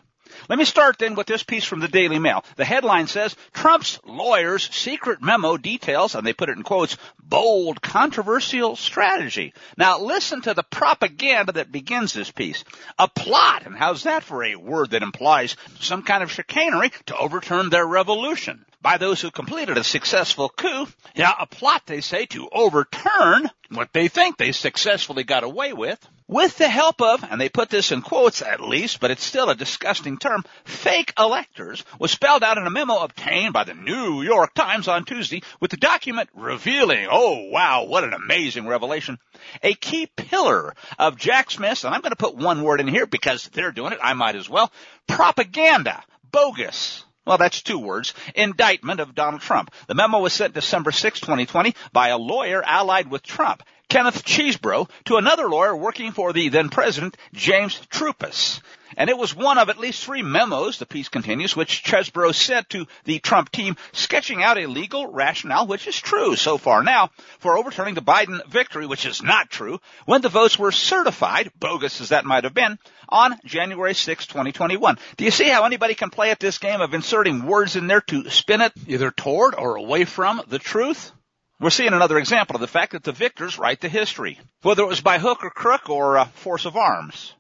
[0.49, 2.43] Let me start then with this piece from the Daily Mail.
[2.55, 6.97] The headline says, Trump's lawyers' secret memo details, and they put it in quotes,
[7.29, 9.53] bold, controversial strategy.
[9.77, 12.63] Now listen to the propaganda that begins this piece.
[12.99, 17.17] A plot, and how's that for a word that implies some kind of chicanery to
[17.17, 18.65] overturn their revolution?
[18.81, 20.87] By those who completed a successful coup.
[21.15, 26.05] Yeah, a plot, they say, to overturn what they think they successfully got away with
[26.27, 29.49] with the help of, and they put this in quotes at least, but it's still
[29.49, 34.21] a disgusting term, fake electors was spelled out in a memo obtained by the New
[34.21, 39.19] York Times on Tuesday with the document revealing, oh wow, what an amazing revelation,
[39.61, 43.05] a key pillar of Jack Smith's, and I'm going to put one word in here
[43.05, 44.71] because they're doing it, I might as well,
[45.07, 47.05] propaganda, bogus.
[47.25, 48.13] Well, that's two words.
[48.35, 49.71] Indictment of Donald Trump.
[49.87, 53.63] The memo was sent December 6, 2020 by a lawyer allied with Trump.
[53.87, 58.59] Kenneth Chesebro to another lawyer working for the then president, James Troupis.
[58.97, 62.69] And it was one of at least three memos, the piece continues, which Chesebro sent
[62.69, 67.09] to the Trump team sketching out a legal rationale, which is true so far now,
[67.39, 72.01] for overturning the Biden victory, which is not true, when the votes were certified, bogus
[72.01, 72.77] as that might have been,
[73.09, 74.97] on January 6, 2021.
[75.17, 78.01] Do you see how anybody can play at this game of inserting words in there
[78.01, 81.11] to spin it either toward or away from the truth?
[81.59, 84.87] We're seeing another example of the fact that the victors write the history, whether it
[84.87, 87.33] was by hook or crook or uh, force of arms.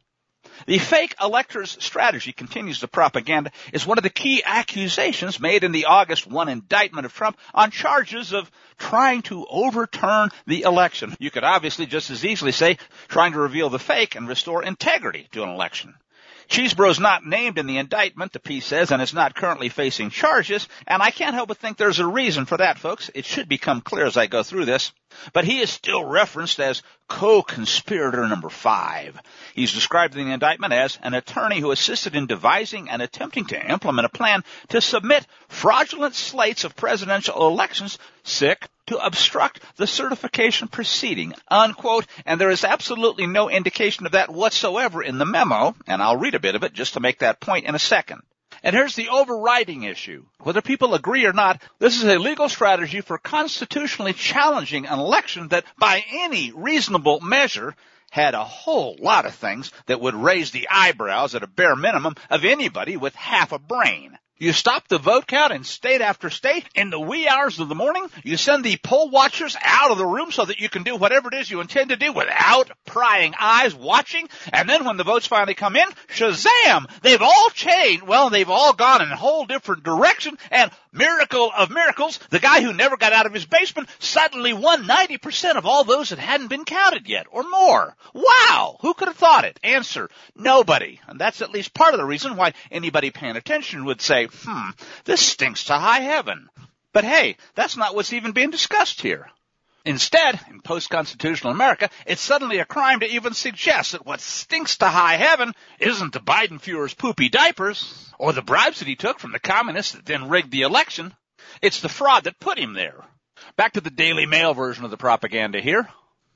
[0.65, 5.71] The fake electors strategy continues the propaganda is one of the key accusations made in
[5.71, 11.15] the August 1 indictment of Trump on charges of trying to overturn the election.
[11.19, 12.77] You could obviously just as easily say
[13.07, 15.95] trying to reveal the fake and restore integrity to an election.
[16.47, 20.67] Chesebro's not named in the indictment, the piece says, and is not currently facing charges,
[20.87, 23.09] and I can't help but think there's a reason for that, folks.
[23.13, 24.91] It should become clear as I go through this.
[25.31, 29.19] But he is still referenced as co-conspirator number five.
[29.53, 33.71] He's described in the indictment as an attorney who assisted in devising and attempting to
[33.71, 40.67] implement a plan to submit fraudulent slates of presidential elections, sic, to obstruct the certification
[40.67, 46.01] proceeding, unquote, and there is absolutely no indication of that whatsoever in the memo, and
[46.01, 48.21] I'll read a bit of it just to make that point in a second.
[48.61, 50.25] And here's the overriding issue.
[50.39, 55.49] Whether people agree or not, this is a legal strategy for constitutionally challenging an election
[55.49, 57.75] that by any reasonable measure
[58.11, 62.15] had a whole lot of things that would raise the eyebrows at a bare minimum
[62.29, 64.17] of anybody with half a brain.
[64.39, 67.75] You stop the vote count in state after state in the wee hours of the
[67.75, 68.07] morning.
[68.23, 71.29] You send the poll watchers out of the room so that you can do whatever
[71.29, 74.27] it is you intend to do without prying eyes watching.
[74.51, 76.89] And then when the votes finally come in, shazam!
[77.03, 78.03] They've all changed.
[78.03, 80.37] Well, they've all gone in a whole different direction.
[80.49, 84.85] And miracle of miracles, the guy who never got out of his basement suddenly won
[84.85, 87.95] 90% of all those that hadn't been counted yet or more.
[88.13, 88.77] Wow!
[88.81, 89.59] Who could have thought it?
[89.63, 90.99] Answer, nobody.
[91.07, 94.69] And that's at least part of the reason why anybody paying attention would say, hmm,
[95.05, 96.49] this stinks to high heaven.
[96.93, 99.29] But hey, that's not what's even being discussed here.
[99.85, 104.87] Instead, in post-constitutional America, it's suddenly a crime to even suggest that what stinks to
[104.87, 109.33] high heaven isn't the Biden Fuhrer's poopy diapers or the bribes that he took from
[109.33, 111.13] the communists that then rigged the election.
[111.61, 113.03] It's the fraud that put him there.
[113.57, 115.89] Back to the Daily Mail version of the propaganda here.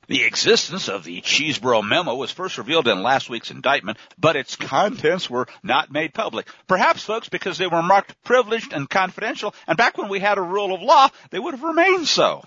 [0.08, 4.56] The existence of the Chesebro memo was first revealed in last week's indictment, but its
[4.56, 6.48] contents were not made public.
[6.66, 10.42] Perhaps, folks, because they were marked privileged and confidential, and back when we had a
[10.42, 12.42] rule of law, they would have remained so.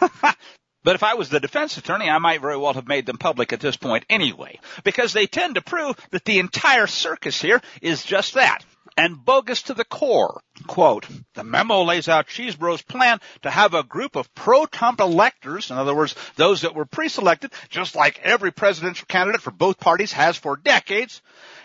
[0.82, 3.54] But if I was the defense attorney, I might very well have made them public
[3.54, 8.04] at this point anyway, because they tend to prove that the entire circus here is
[8.04, 8.62] just that
[8.96, 10.40] and bogus to the core.
[10.66, 15.76] Quote, the memo lays out Chesebro's plan to have a group of pro-Trump electors, in
[15.76, 20.36] other words, those that were pre-selected, just like every presidential candidate for both parties has
[20.36, 21.22] for decades,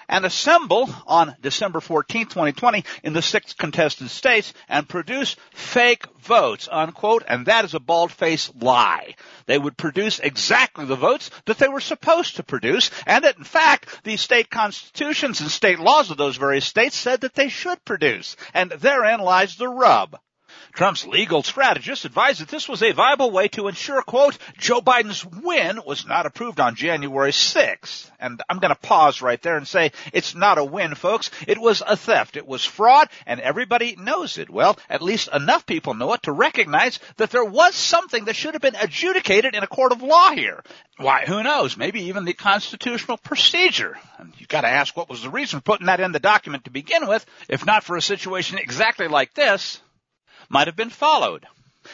[0.09, 6.67] and assemble on December 14, 2020 in the six contested states and produce fake votes,
[6.69, 9.15] unquote, and that is a bald-faced lie.
[9.45, 13.43] They would produce exactly the votes that they were supposed to produce, and that in
[13.43, 17.85] fact the state constitutions and state laws of those various states said that they should
[17.85, 20.19] produce, and therein lies the rub.
[20.73, 25.25] Trump's legal strategist advised that this was a viable way to ensure, quote, Joe Biden's
[25.25, 28.09] win was not approved on January 6th.
[28.19, 31.31] And I'm going to pause right there and say it's not a win, folks.
[31.47, 32.37] It was a theft.
[32.37, 34.49] It was fraud, and everybody knows it.
[34.49, 38.53] Well, at least enough people know it to recognize that there was something that should
[38.53, 40.63] have been adjudicated in a court of law here.
[40.97, 41.77] Why, who knows?
[41.77, 43.97] Maybe even the constitutional procedure.
[44.17, 46.65] And you've got to ask what was the reason for putting that in the document
[46.65, 49.81] to begin with, if not for a situation exactly like this
[50.49, 51.45] might have been followed.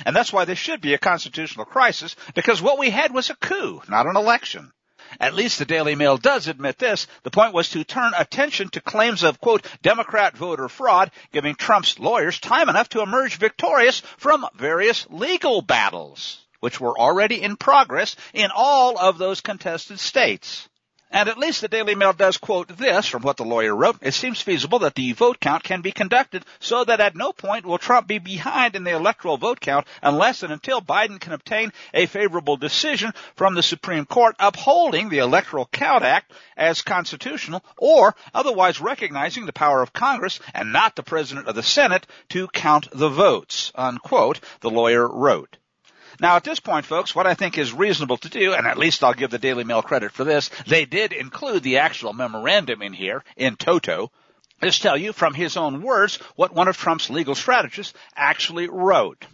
[0.05, 3.35] And that's why there should be a constitutional crisis, because what we had was a
[3.35, 4.71] coup, not an election.
[5.19, 7.07] At least the Daily Mail does admit this.
[7.23, 11.99] The point was to turn attention to claims of, quote, Democrat voter fraud, giving Trump's
[11.99, 18.15] lawyers time enough to emerge victorious from various legal battles, which were already in progress
[18.33, 20.67] in all of those contested states.
[21.15, 23.99] And at least the Daily Mail does quote this from what the lawyer wrote.
[24.01, 27.65] It seems feasible that the vote count can be conducted so that at no point
[27.65, 31.71] will Trump be behind in the electoral vote count unless and until Biden can obtain
[31.93, 38.13] a favorable decision from the Supreme Court upholding the Electoral Count Act as constitutional or
[38.33, 42.89] otherwise recognizing the power of Congress and not the President of the Senate to count
[42.91, 45.55] the votes, unquote, the lawyer wrote.
[46.19, 49.03] Now, at this point, folks, what I think is reasonable to do, and at least
[49.03, 52.93] I'll give the Daily Mail credit for this, they did include the actual memorandum in
[52.93, 54.11] here, in toto,
[54.61, 59.25] is tell you from his own words what one of Trump's legal strategists actually wrote.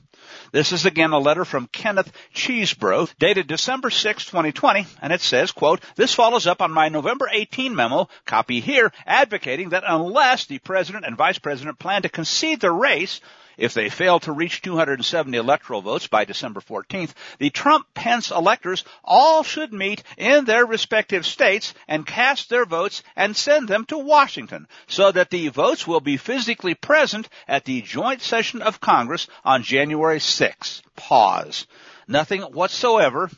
[0.51, 5.51] This is again a letter from Kenneth Chesebro, dated December 6, 2020, and it says,
[5.51, 10.59] quote, this follows up on my November 18 memo, copy here, advocating that unless the
[10.59, 13.21] president and vice president plan to concede the race,
[13.57, 19.43] if they fail to reach 270 electoral votes by December 14th, the Trump-Pence electors all
[19.43, 24.67] should meet in their respective states and cast their votes and send them to Washington
[24.87, 29.63] so that the votes will be physically present at the joint session of Congress on
[29.63, 30.81] January 6th.
[30.95, 31.67] Pause.
[32.07, 33.29] Nothing whatsoever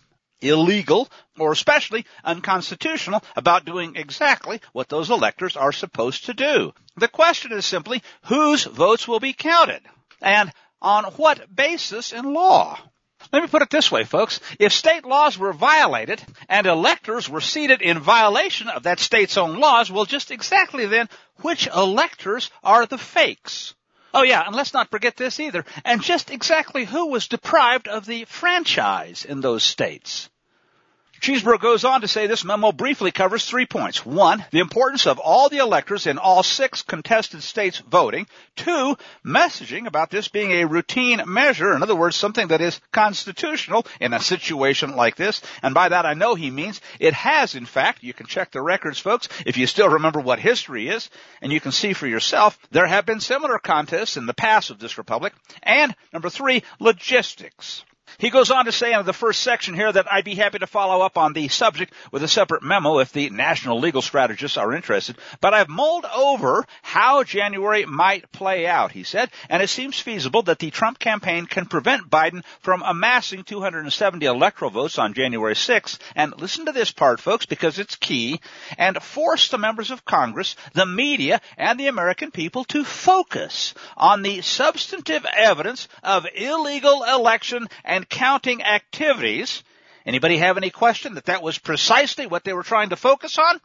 [0.43, 1.09] illegal
[1.39, 6.73] or especially unconstitutional about doing exactly what those electors are supposed to do.
[6.97, 9.81] The question is simply whose votes will be counted
[10.23, 10.51] and
[10.81, 12.79] on what basis in law?
[13.31, 14.39] Let me put it this way, folks.
[14.59, 19.59] If state laws were violated and electors were seated in violation of that state's own
[19.59, 21.07] laws, well, just exactly then,
[21.37, 23.75] which electors are the fakes?
[24.13, 25.65] Oh yeah, and let's not forget this either.
[25.85, 30.29] And just exactly who was deprived of the franchise in those states?
[31.23, 34.05] Chesebro goes on to say this memo briefly covers three points.
[34.05, 38.27] One, the importance of all the electors in all six contested states voting.
[38.57, 41.73] Two, messaging about this being a routine measure.
[41.73, 45.41] In other words, something that is constitutional in a situation like this.
[45.61, 48.61] And by that I know he means it has in fact, you can check the
[48.61, 51.09] records folks, if you still remember what history is,
[51.41, 54.79] and you can see for yourself, there have been similar contests in the past of
[54.79, 55.31] this republic.
[55.61, 57.85] And number three, logistics.
[58.17, 60.67] He goes on to say in the first section here that I'd be happy to
[60.67, 64.73] follow up on the subject with a separate memo if the national legal strategists are
[64.73, 69.99] interested, but I've mulled over how January might play out, he said, and it seems
[69.99, 75.55] feasible that the Trump campaign can prevent Biden from amassing 270 electoral votes on January
[75.55, 78.39] 6th, and listen to this part, folks, because it's key,
[78.77, 84.21] and force the members of Congress, the media, and the American people to focus on
[84.21, 89.63] the substantive evidence of illegal election and and counting activities.
[90.05, 93.61] Anybody have any question that that was precisely what they were trying to focus on?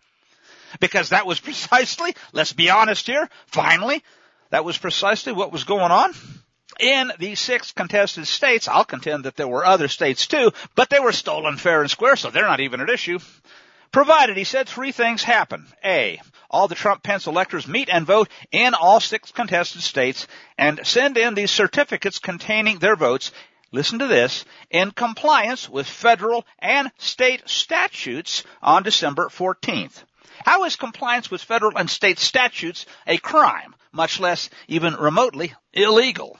[0.79, 4.03] Because that was precisely, let's be honest here, finally,
[4.51, 6.15] that was precisely what was going on.
[6.79, 11.01] In the six contested states, I'll contend that there were other states too, but they
[11.01, 13.19] were stolen fair and square, so they're not even at issue.
[13.91, 15.67] Provided, he said, three things happen.
[15.85, 16.21] A,
[16.51, 21.35] all the Trump-Pence electors meet and vote in all six contested states and send in
[21.35, 23.33] these certificates containing their votes
[23.73, 30.05] listen to this, in compliance with federal and state statutes on December 14th.
[30.45, 36.39] How is compliance with federal and state statutes a crime, much less even remotely illegal?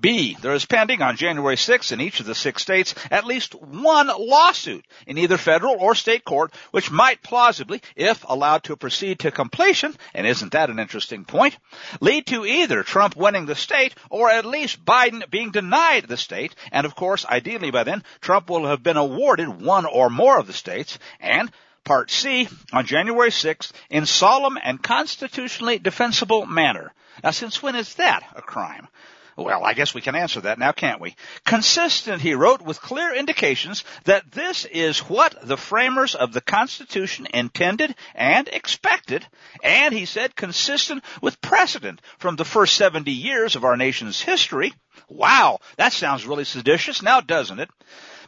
[0.00, 0.36] B.
[0.40, 4.06] There is pending on January 6 in each of the six states at least one
[4.06, 9.30] lawsuit in either federal or state court which might plausibly, if allowed to proceed to
[9.30, 11.56] completion, and isn't that an interesting point,
[12.00, 16.54] lead to either Trump winning the state or at least Biden being denied the state,
[16.72, 20.46] and of course, ideally by then, Trump will have been awarded one or more of
[20.46, 21.50] the states, and
[21.84, 26.92] Part C on January 6th in solemn and constitutionally defensible manner.
[27.24, 28.88] Now since when is that a crime?
[29.36, 31.16] Well, I guess we can answer that now, can't we?
[31.44, 37.26] Consistent, he wrote, with clear indications that this is what the framers of the Constitution
[37.32, 39.26] intended and expected,
[39.62, 44.72] and he said consistent with precedent from the first 70 years of our nation's history.
[45.08, 47.70] Wow, that sounds really seditious now, doesn't it?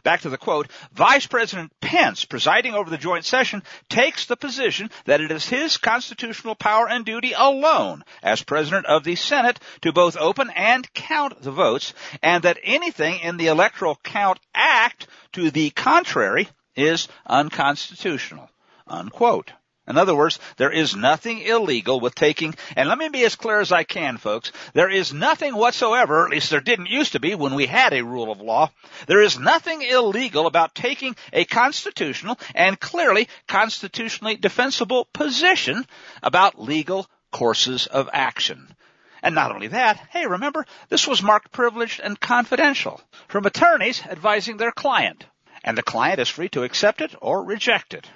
[0.03, 4.89] Back to the quote, Vice President Pence, presiding over the joint session, takes the position
[5.05, 9.93] that it is his constitutional power and duty alone, as President of the Senate, to
[9.93, 15.49] both open and count the votes, and that anything in the Electoral Count Act to
[15.49, 18.49] the contrary is unconstitutional.
[18.85, 19.53] Unquote.
[19.85, 23.59] In other words, there is nothing illegal with taking, and let me be as clear
[23.59, 24.53] as I can, folks.
[24.73, 28.03] There is nothing whatsoever, at least there didn't used to be when we had a
[28.03, 28.71] rule of law.
[29.07, 35.85] There is nothing illegal about taking a constitutional and clearly constitutionally defensible position
[36.21, 38.73] about legal courses of action.
[39.21, 44.55] And not only that, hey, remember, this was marked privileged and confidential from attorneys advising
[44.55, 45.25] their client.
[45.61, 48.07] And the client is free to accept it or reject it.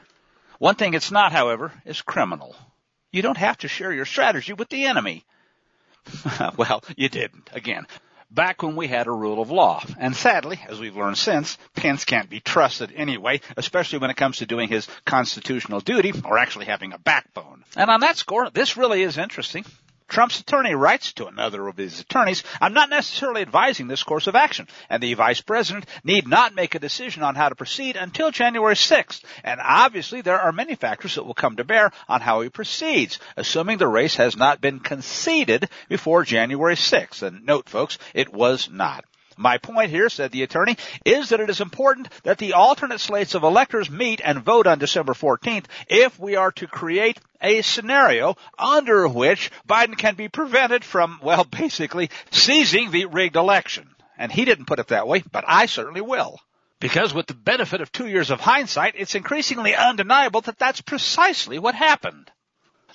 [0.60, 2.56] One thing it's not, however, is criminal.
[3.12, 5.26] You don't have to share your strategy with the enemy.
[6.58, 7.50] well, you didn't.
[7.54, 7.86] Again,
[8.32, 9.84] back when we had a rule of law.
[10.00, 14.38] And sadly, as we've learned since, Pence can't be trusted anyway, especially when it comes
[14.38, 17.64] to doing his constitutional duty or actually having a backbone.
[17.76, 19.66] And on that score, this really is interesting.
[20.08, 24.36] Trump's attorney writes to another of his attorneys, I'm not necessarily advising this course of
[24.36, 28.32] action, and the vice president need not make a decision on how to proceed until
[28.32, 29.24] January 6th.
[29.44, 33.20] And obviously there are many factors that will come to bear on how he proceeds,
[33.36, 37.22] assuming the race has not been conceded before January 6th.
[37.22, 39.06] And note folks, it was not.
[39.38, 43.36] My point here, said the attorney, is that it is important that the alternate slates
[43.36, 48.36] of electors meet and vote on December 14th if we are to create a scenario
[48.58, 53.88] under which Biden can be prevented from, well, basically seizing the rigged election.
[54.18, 56.40] And he didn't put it that way, but I certainly will.
[56.80, 61.60] Because with the benefit of two years of hindsight, it's increasingly undeniable that that's precisely
[61.60, 62.32] what happened.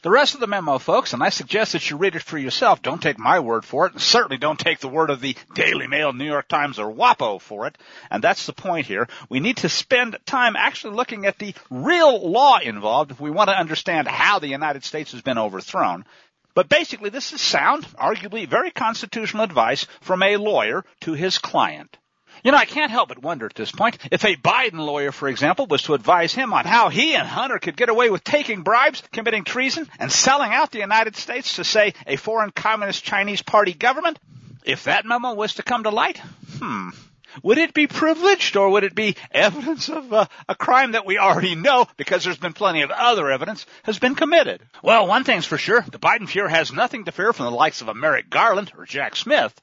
[0.02, 2.82] The rest of the memo, folks, and I suggest that you read it for yourself.
[2.82, 5.86] Don't take my word for it, and certainly don't take the word of the Daily
[5.86, 7.78] Mail, New York Times, or WAPO for it.
[8.10, 9.06] And that's the point here.
[9.28, 13.48] We need to spend time actually looking at the real law involved if we want
[13.50, 16.04] to understand how the United States has been overthrown.
[16.52, 21.96] But basically, this is sound, arguably very constitutional advice from a lawyer to his client.
[22.42, 25.28] You know, I can't help but wonder at this point if a Biden lawyer, for
[25.28, 28.62] example, was to advise him on how he and Hunter could get away with taking
[28.62, 33.42] bribes, committing treason, and selling out the United States to, say, a foreign communist Chinese
[33.42, 34.18] party government,
[34.64, 36.18] if that memo was to come to light,
[36.58, 36.90] hmm,
[37.42, 41.18] would it be privileged or would it be evidence of uh, a crime that we
[41.18, 44.60] already know because there's been plenty of other evidence has been committed?
[44.82, 47.80] Well, one thing's for sure, the Biden Fuhrer has nothing to fear from the likes
[47.80, 49.58] of a Merrick Garland or Jack Smith.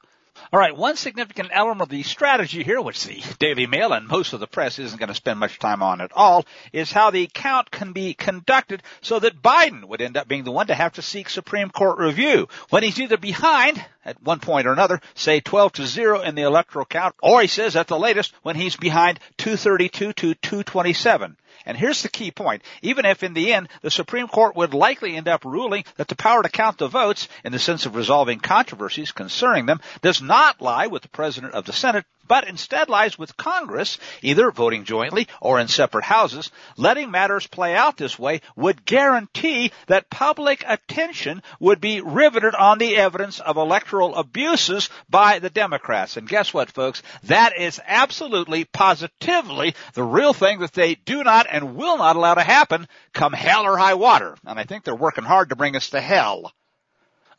[0.52, 4.34] All right, one significant element of the strategy here, which the Daily Mail and most
[4.34, 7.30] of the press isn't going to spend much time on at all, is how the
[7.34, 10.94] count can be conducted so that Biden would end up being the one to have
[10.94, 15.40] to seek Supreme Court review when he's either behind at one point or another, say
[15.40, 18.76] 12 to 0 in the electoral count, or he says at the latest when he's
[18.76, 21.38] behind 232 to 227.
[21.70, 22.63] And here's the key point.
[22.82, 26.15] Even if in the end the Supreme Court would likely end up ruling that the
[26.15, 30.63] power to count the votes in the sense of resolving controversies concerning them does not
[30.63, 35.28] lie with the President of the Senate, but instead lies with Congress, either voting jointly
[35.42, 41.42] or in separate houses, letting matters play out this way would guarantee that public attention
[41.60, 46.16] would be riveted on the evidence of electoral abuses by the Democrats.
[46.16, 47.02] And guess what, folks?
[47.24, 52.36] That is absolutely, positively the real thing that they do not and will not allow
[52.36, 54.36] to happen come hell or high water.
[54.46, 56.54] And I think they're working hard to bring us to hell.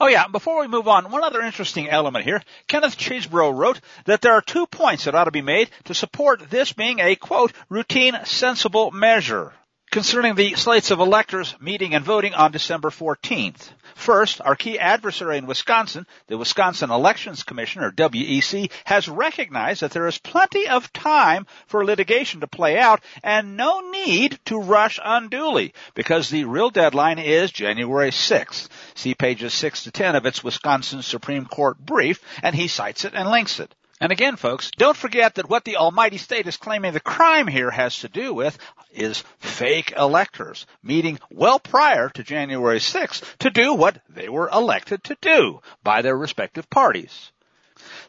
[0.03, 2.42] Oh yeah, before we move on, one other interesting element here.
[2.66, 6.48] Kenneth Chesebro wrote that there are two points that ought to be made to support
[6.48, 9.53] this being a quote, routine sensible measure
[9.91, 13.70] concerning the slates of electors meeting and voting on December 14th.
[13.97, 19.91] First, our key adversary in Wisconsin, the Wisconsin Elections Commission, or WEC, has recognized that
[19.91, 25.01] there is plenty of time for litigation to play out and no need to rush
[25.05, 28.68] unduly because the real deadline is January 6th.
[28.95, 33.14] See pages 6 to 10 of its Wisconsin Supreme Court brief and he cites it
[33.14, 33.74] and links it.
[34.01, 37.70] And again, folks, don't forget that what the almighty state is claiming the crime here
[37.70, 38.59] has to do with
[38.92, 45.05] is fake electors meeting well prior to January 6th to do what they were elected
[45.05, 47.30] to do by their respective parties.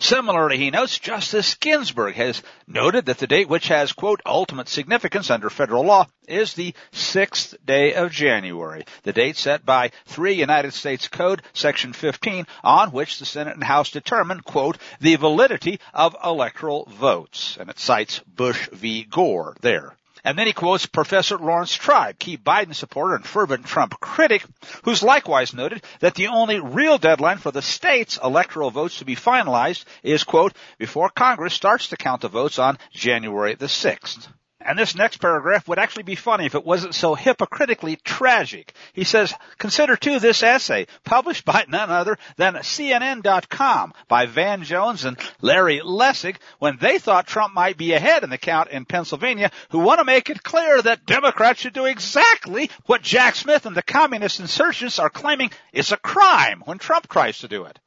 [0.02, 5.30] Similarly, he notes Justice Ginsburg has noted that the date which has, quote, ultimate significance
[5.30, 10.74] under federal law is the sixth day of January, the date set by 3 United
[10.74, 16.16] States Code, section 15, on which the Senate and House determine, quote, the validity of
[16.24, 17.58] electoral votes.
[17.60, 19.04] And it cites Bush v.
[19.04, 19.96] Gore there.
[20.24, 24.46] And then he quotes Professor Laurence Tribe, key Biden supporter and fervent Trump critic,
[24.84, 29.16] who's likewise noted that the only real deadline for the state's electoral votes to be
[29.16, 34.28] finalized is, quote, before Congress starts to count the votes on January the 6th.
[34.66, 38.74] And this next paragraph would actually be funny if it wasn't so hypocritically tragic.
[38.94, 45.06] He says, consider too this essay, published by none other than CNN.com by Van Jones
[45.06, 49.52] and Larry Lessig when they thought Trump might be ahead in the count in Pennsylvania,
[49.70, 53.76] who want to make it clear that Democrats should do exactly what Jack Smith and
[53.76, 57.80] the communist insurgents are claiming is a crime when Trump tries to do it.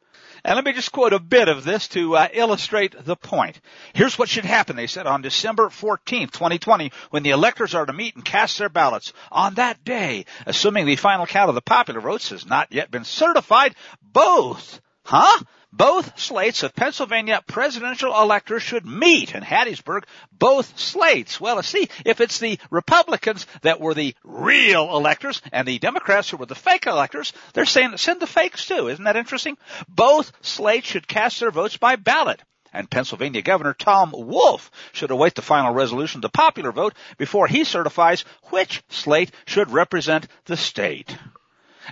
[0.44, 3.58] And let me just quote a bit of this to uh, illustrate the point.
[3.94, 7.94] Here's what should happen, they said, on December 14th, 2020, when the electors are to
[7.94, 9.14] meet and cast their ballots.
[9.32, 13.04] On that day, assuming the final count of the popular votes has not yet been
[13.04, 15.42] certified, both, huh?
[15.76, 20.06] Both slates of Pennsylvania presidential electors should meet in Harrisburg.
[20.30, 21.40] Both slates.
[21.40, 26.36] Well, see, if it's the Republicans that were the real electors and the Democrats who
[26.36, 28.86] were the fake electors, they're saying send the fakes too.
[28.86, 29.58] Isn't that interesting?
[29.88, 32.40] Both slates should cast their votes by ballot
[32.72, 37.48] and Pennsylvania Governor Tom Wolf should await the final resolution of the popular vote before
[37.48, 41.16] he certifies which slate should represent the state.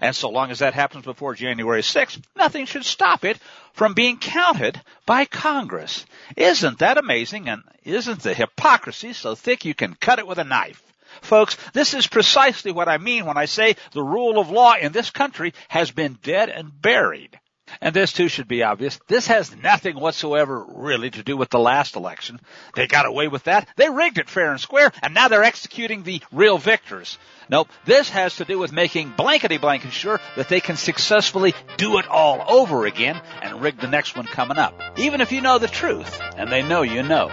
[0.01, 3.39] And so long as that happens before January 6th, nothing should stop it
[3.73, 6.07] from being counted by Congress.
[6.37, 7.49] Isn't that amazing?
[7.49, 10.83] And isn't the hypocrisy so thick you can cut it with a knife?
[11.21, 14.93] Folks, this is precisely what I mean when I say the rule of law in
[14.93, 17.39] this country has been dead and buried.
[17.81, 18.99] And this too should be obvious.
[19.07, 22.41] This has nothing whatsoever really to do with the last election.
[22.75, 23.69] They got away with that.
[23.77, 27.19] They rigged it fair and square, and now they're executing the real victors.
[27.49, 27.69] Nope.
[27.85, 32.07] This has to do with making blankety blanket sure that they can successfully do it
[32.09, 34.81] all over again and rig the next one coming up.
[34.97, 37.31] Even if you know the truth, and they know you know.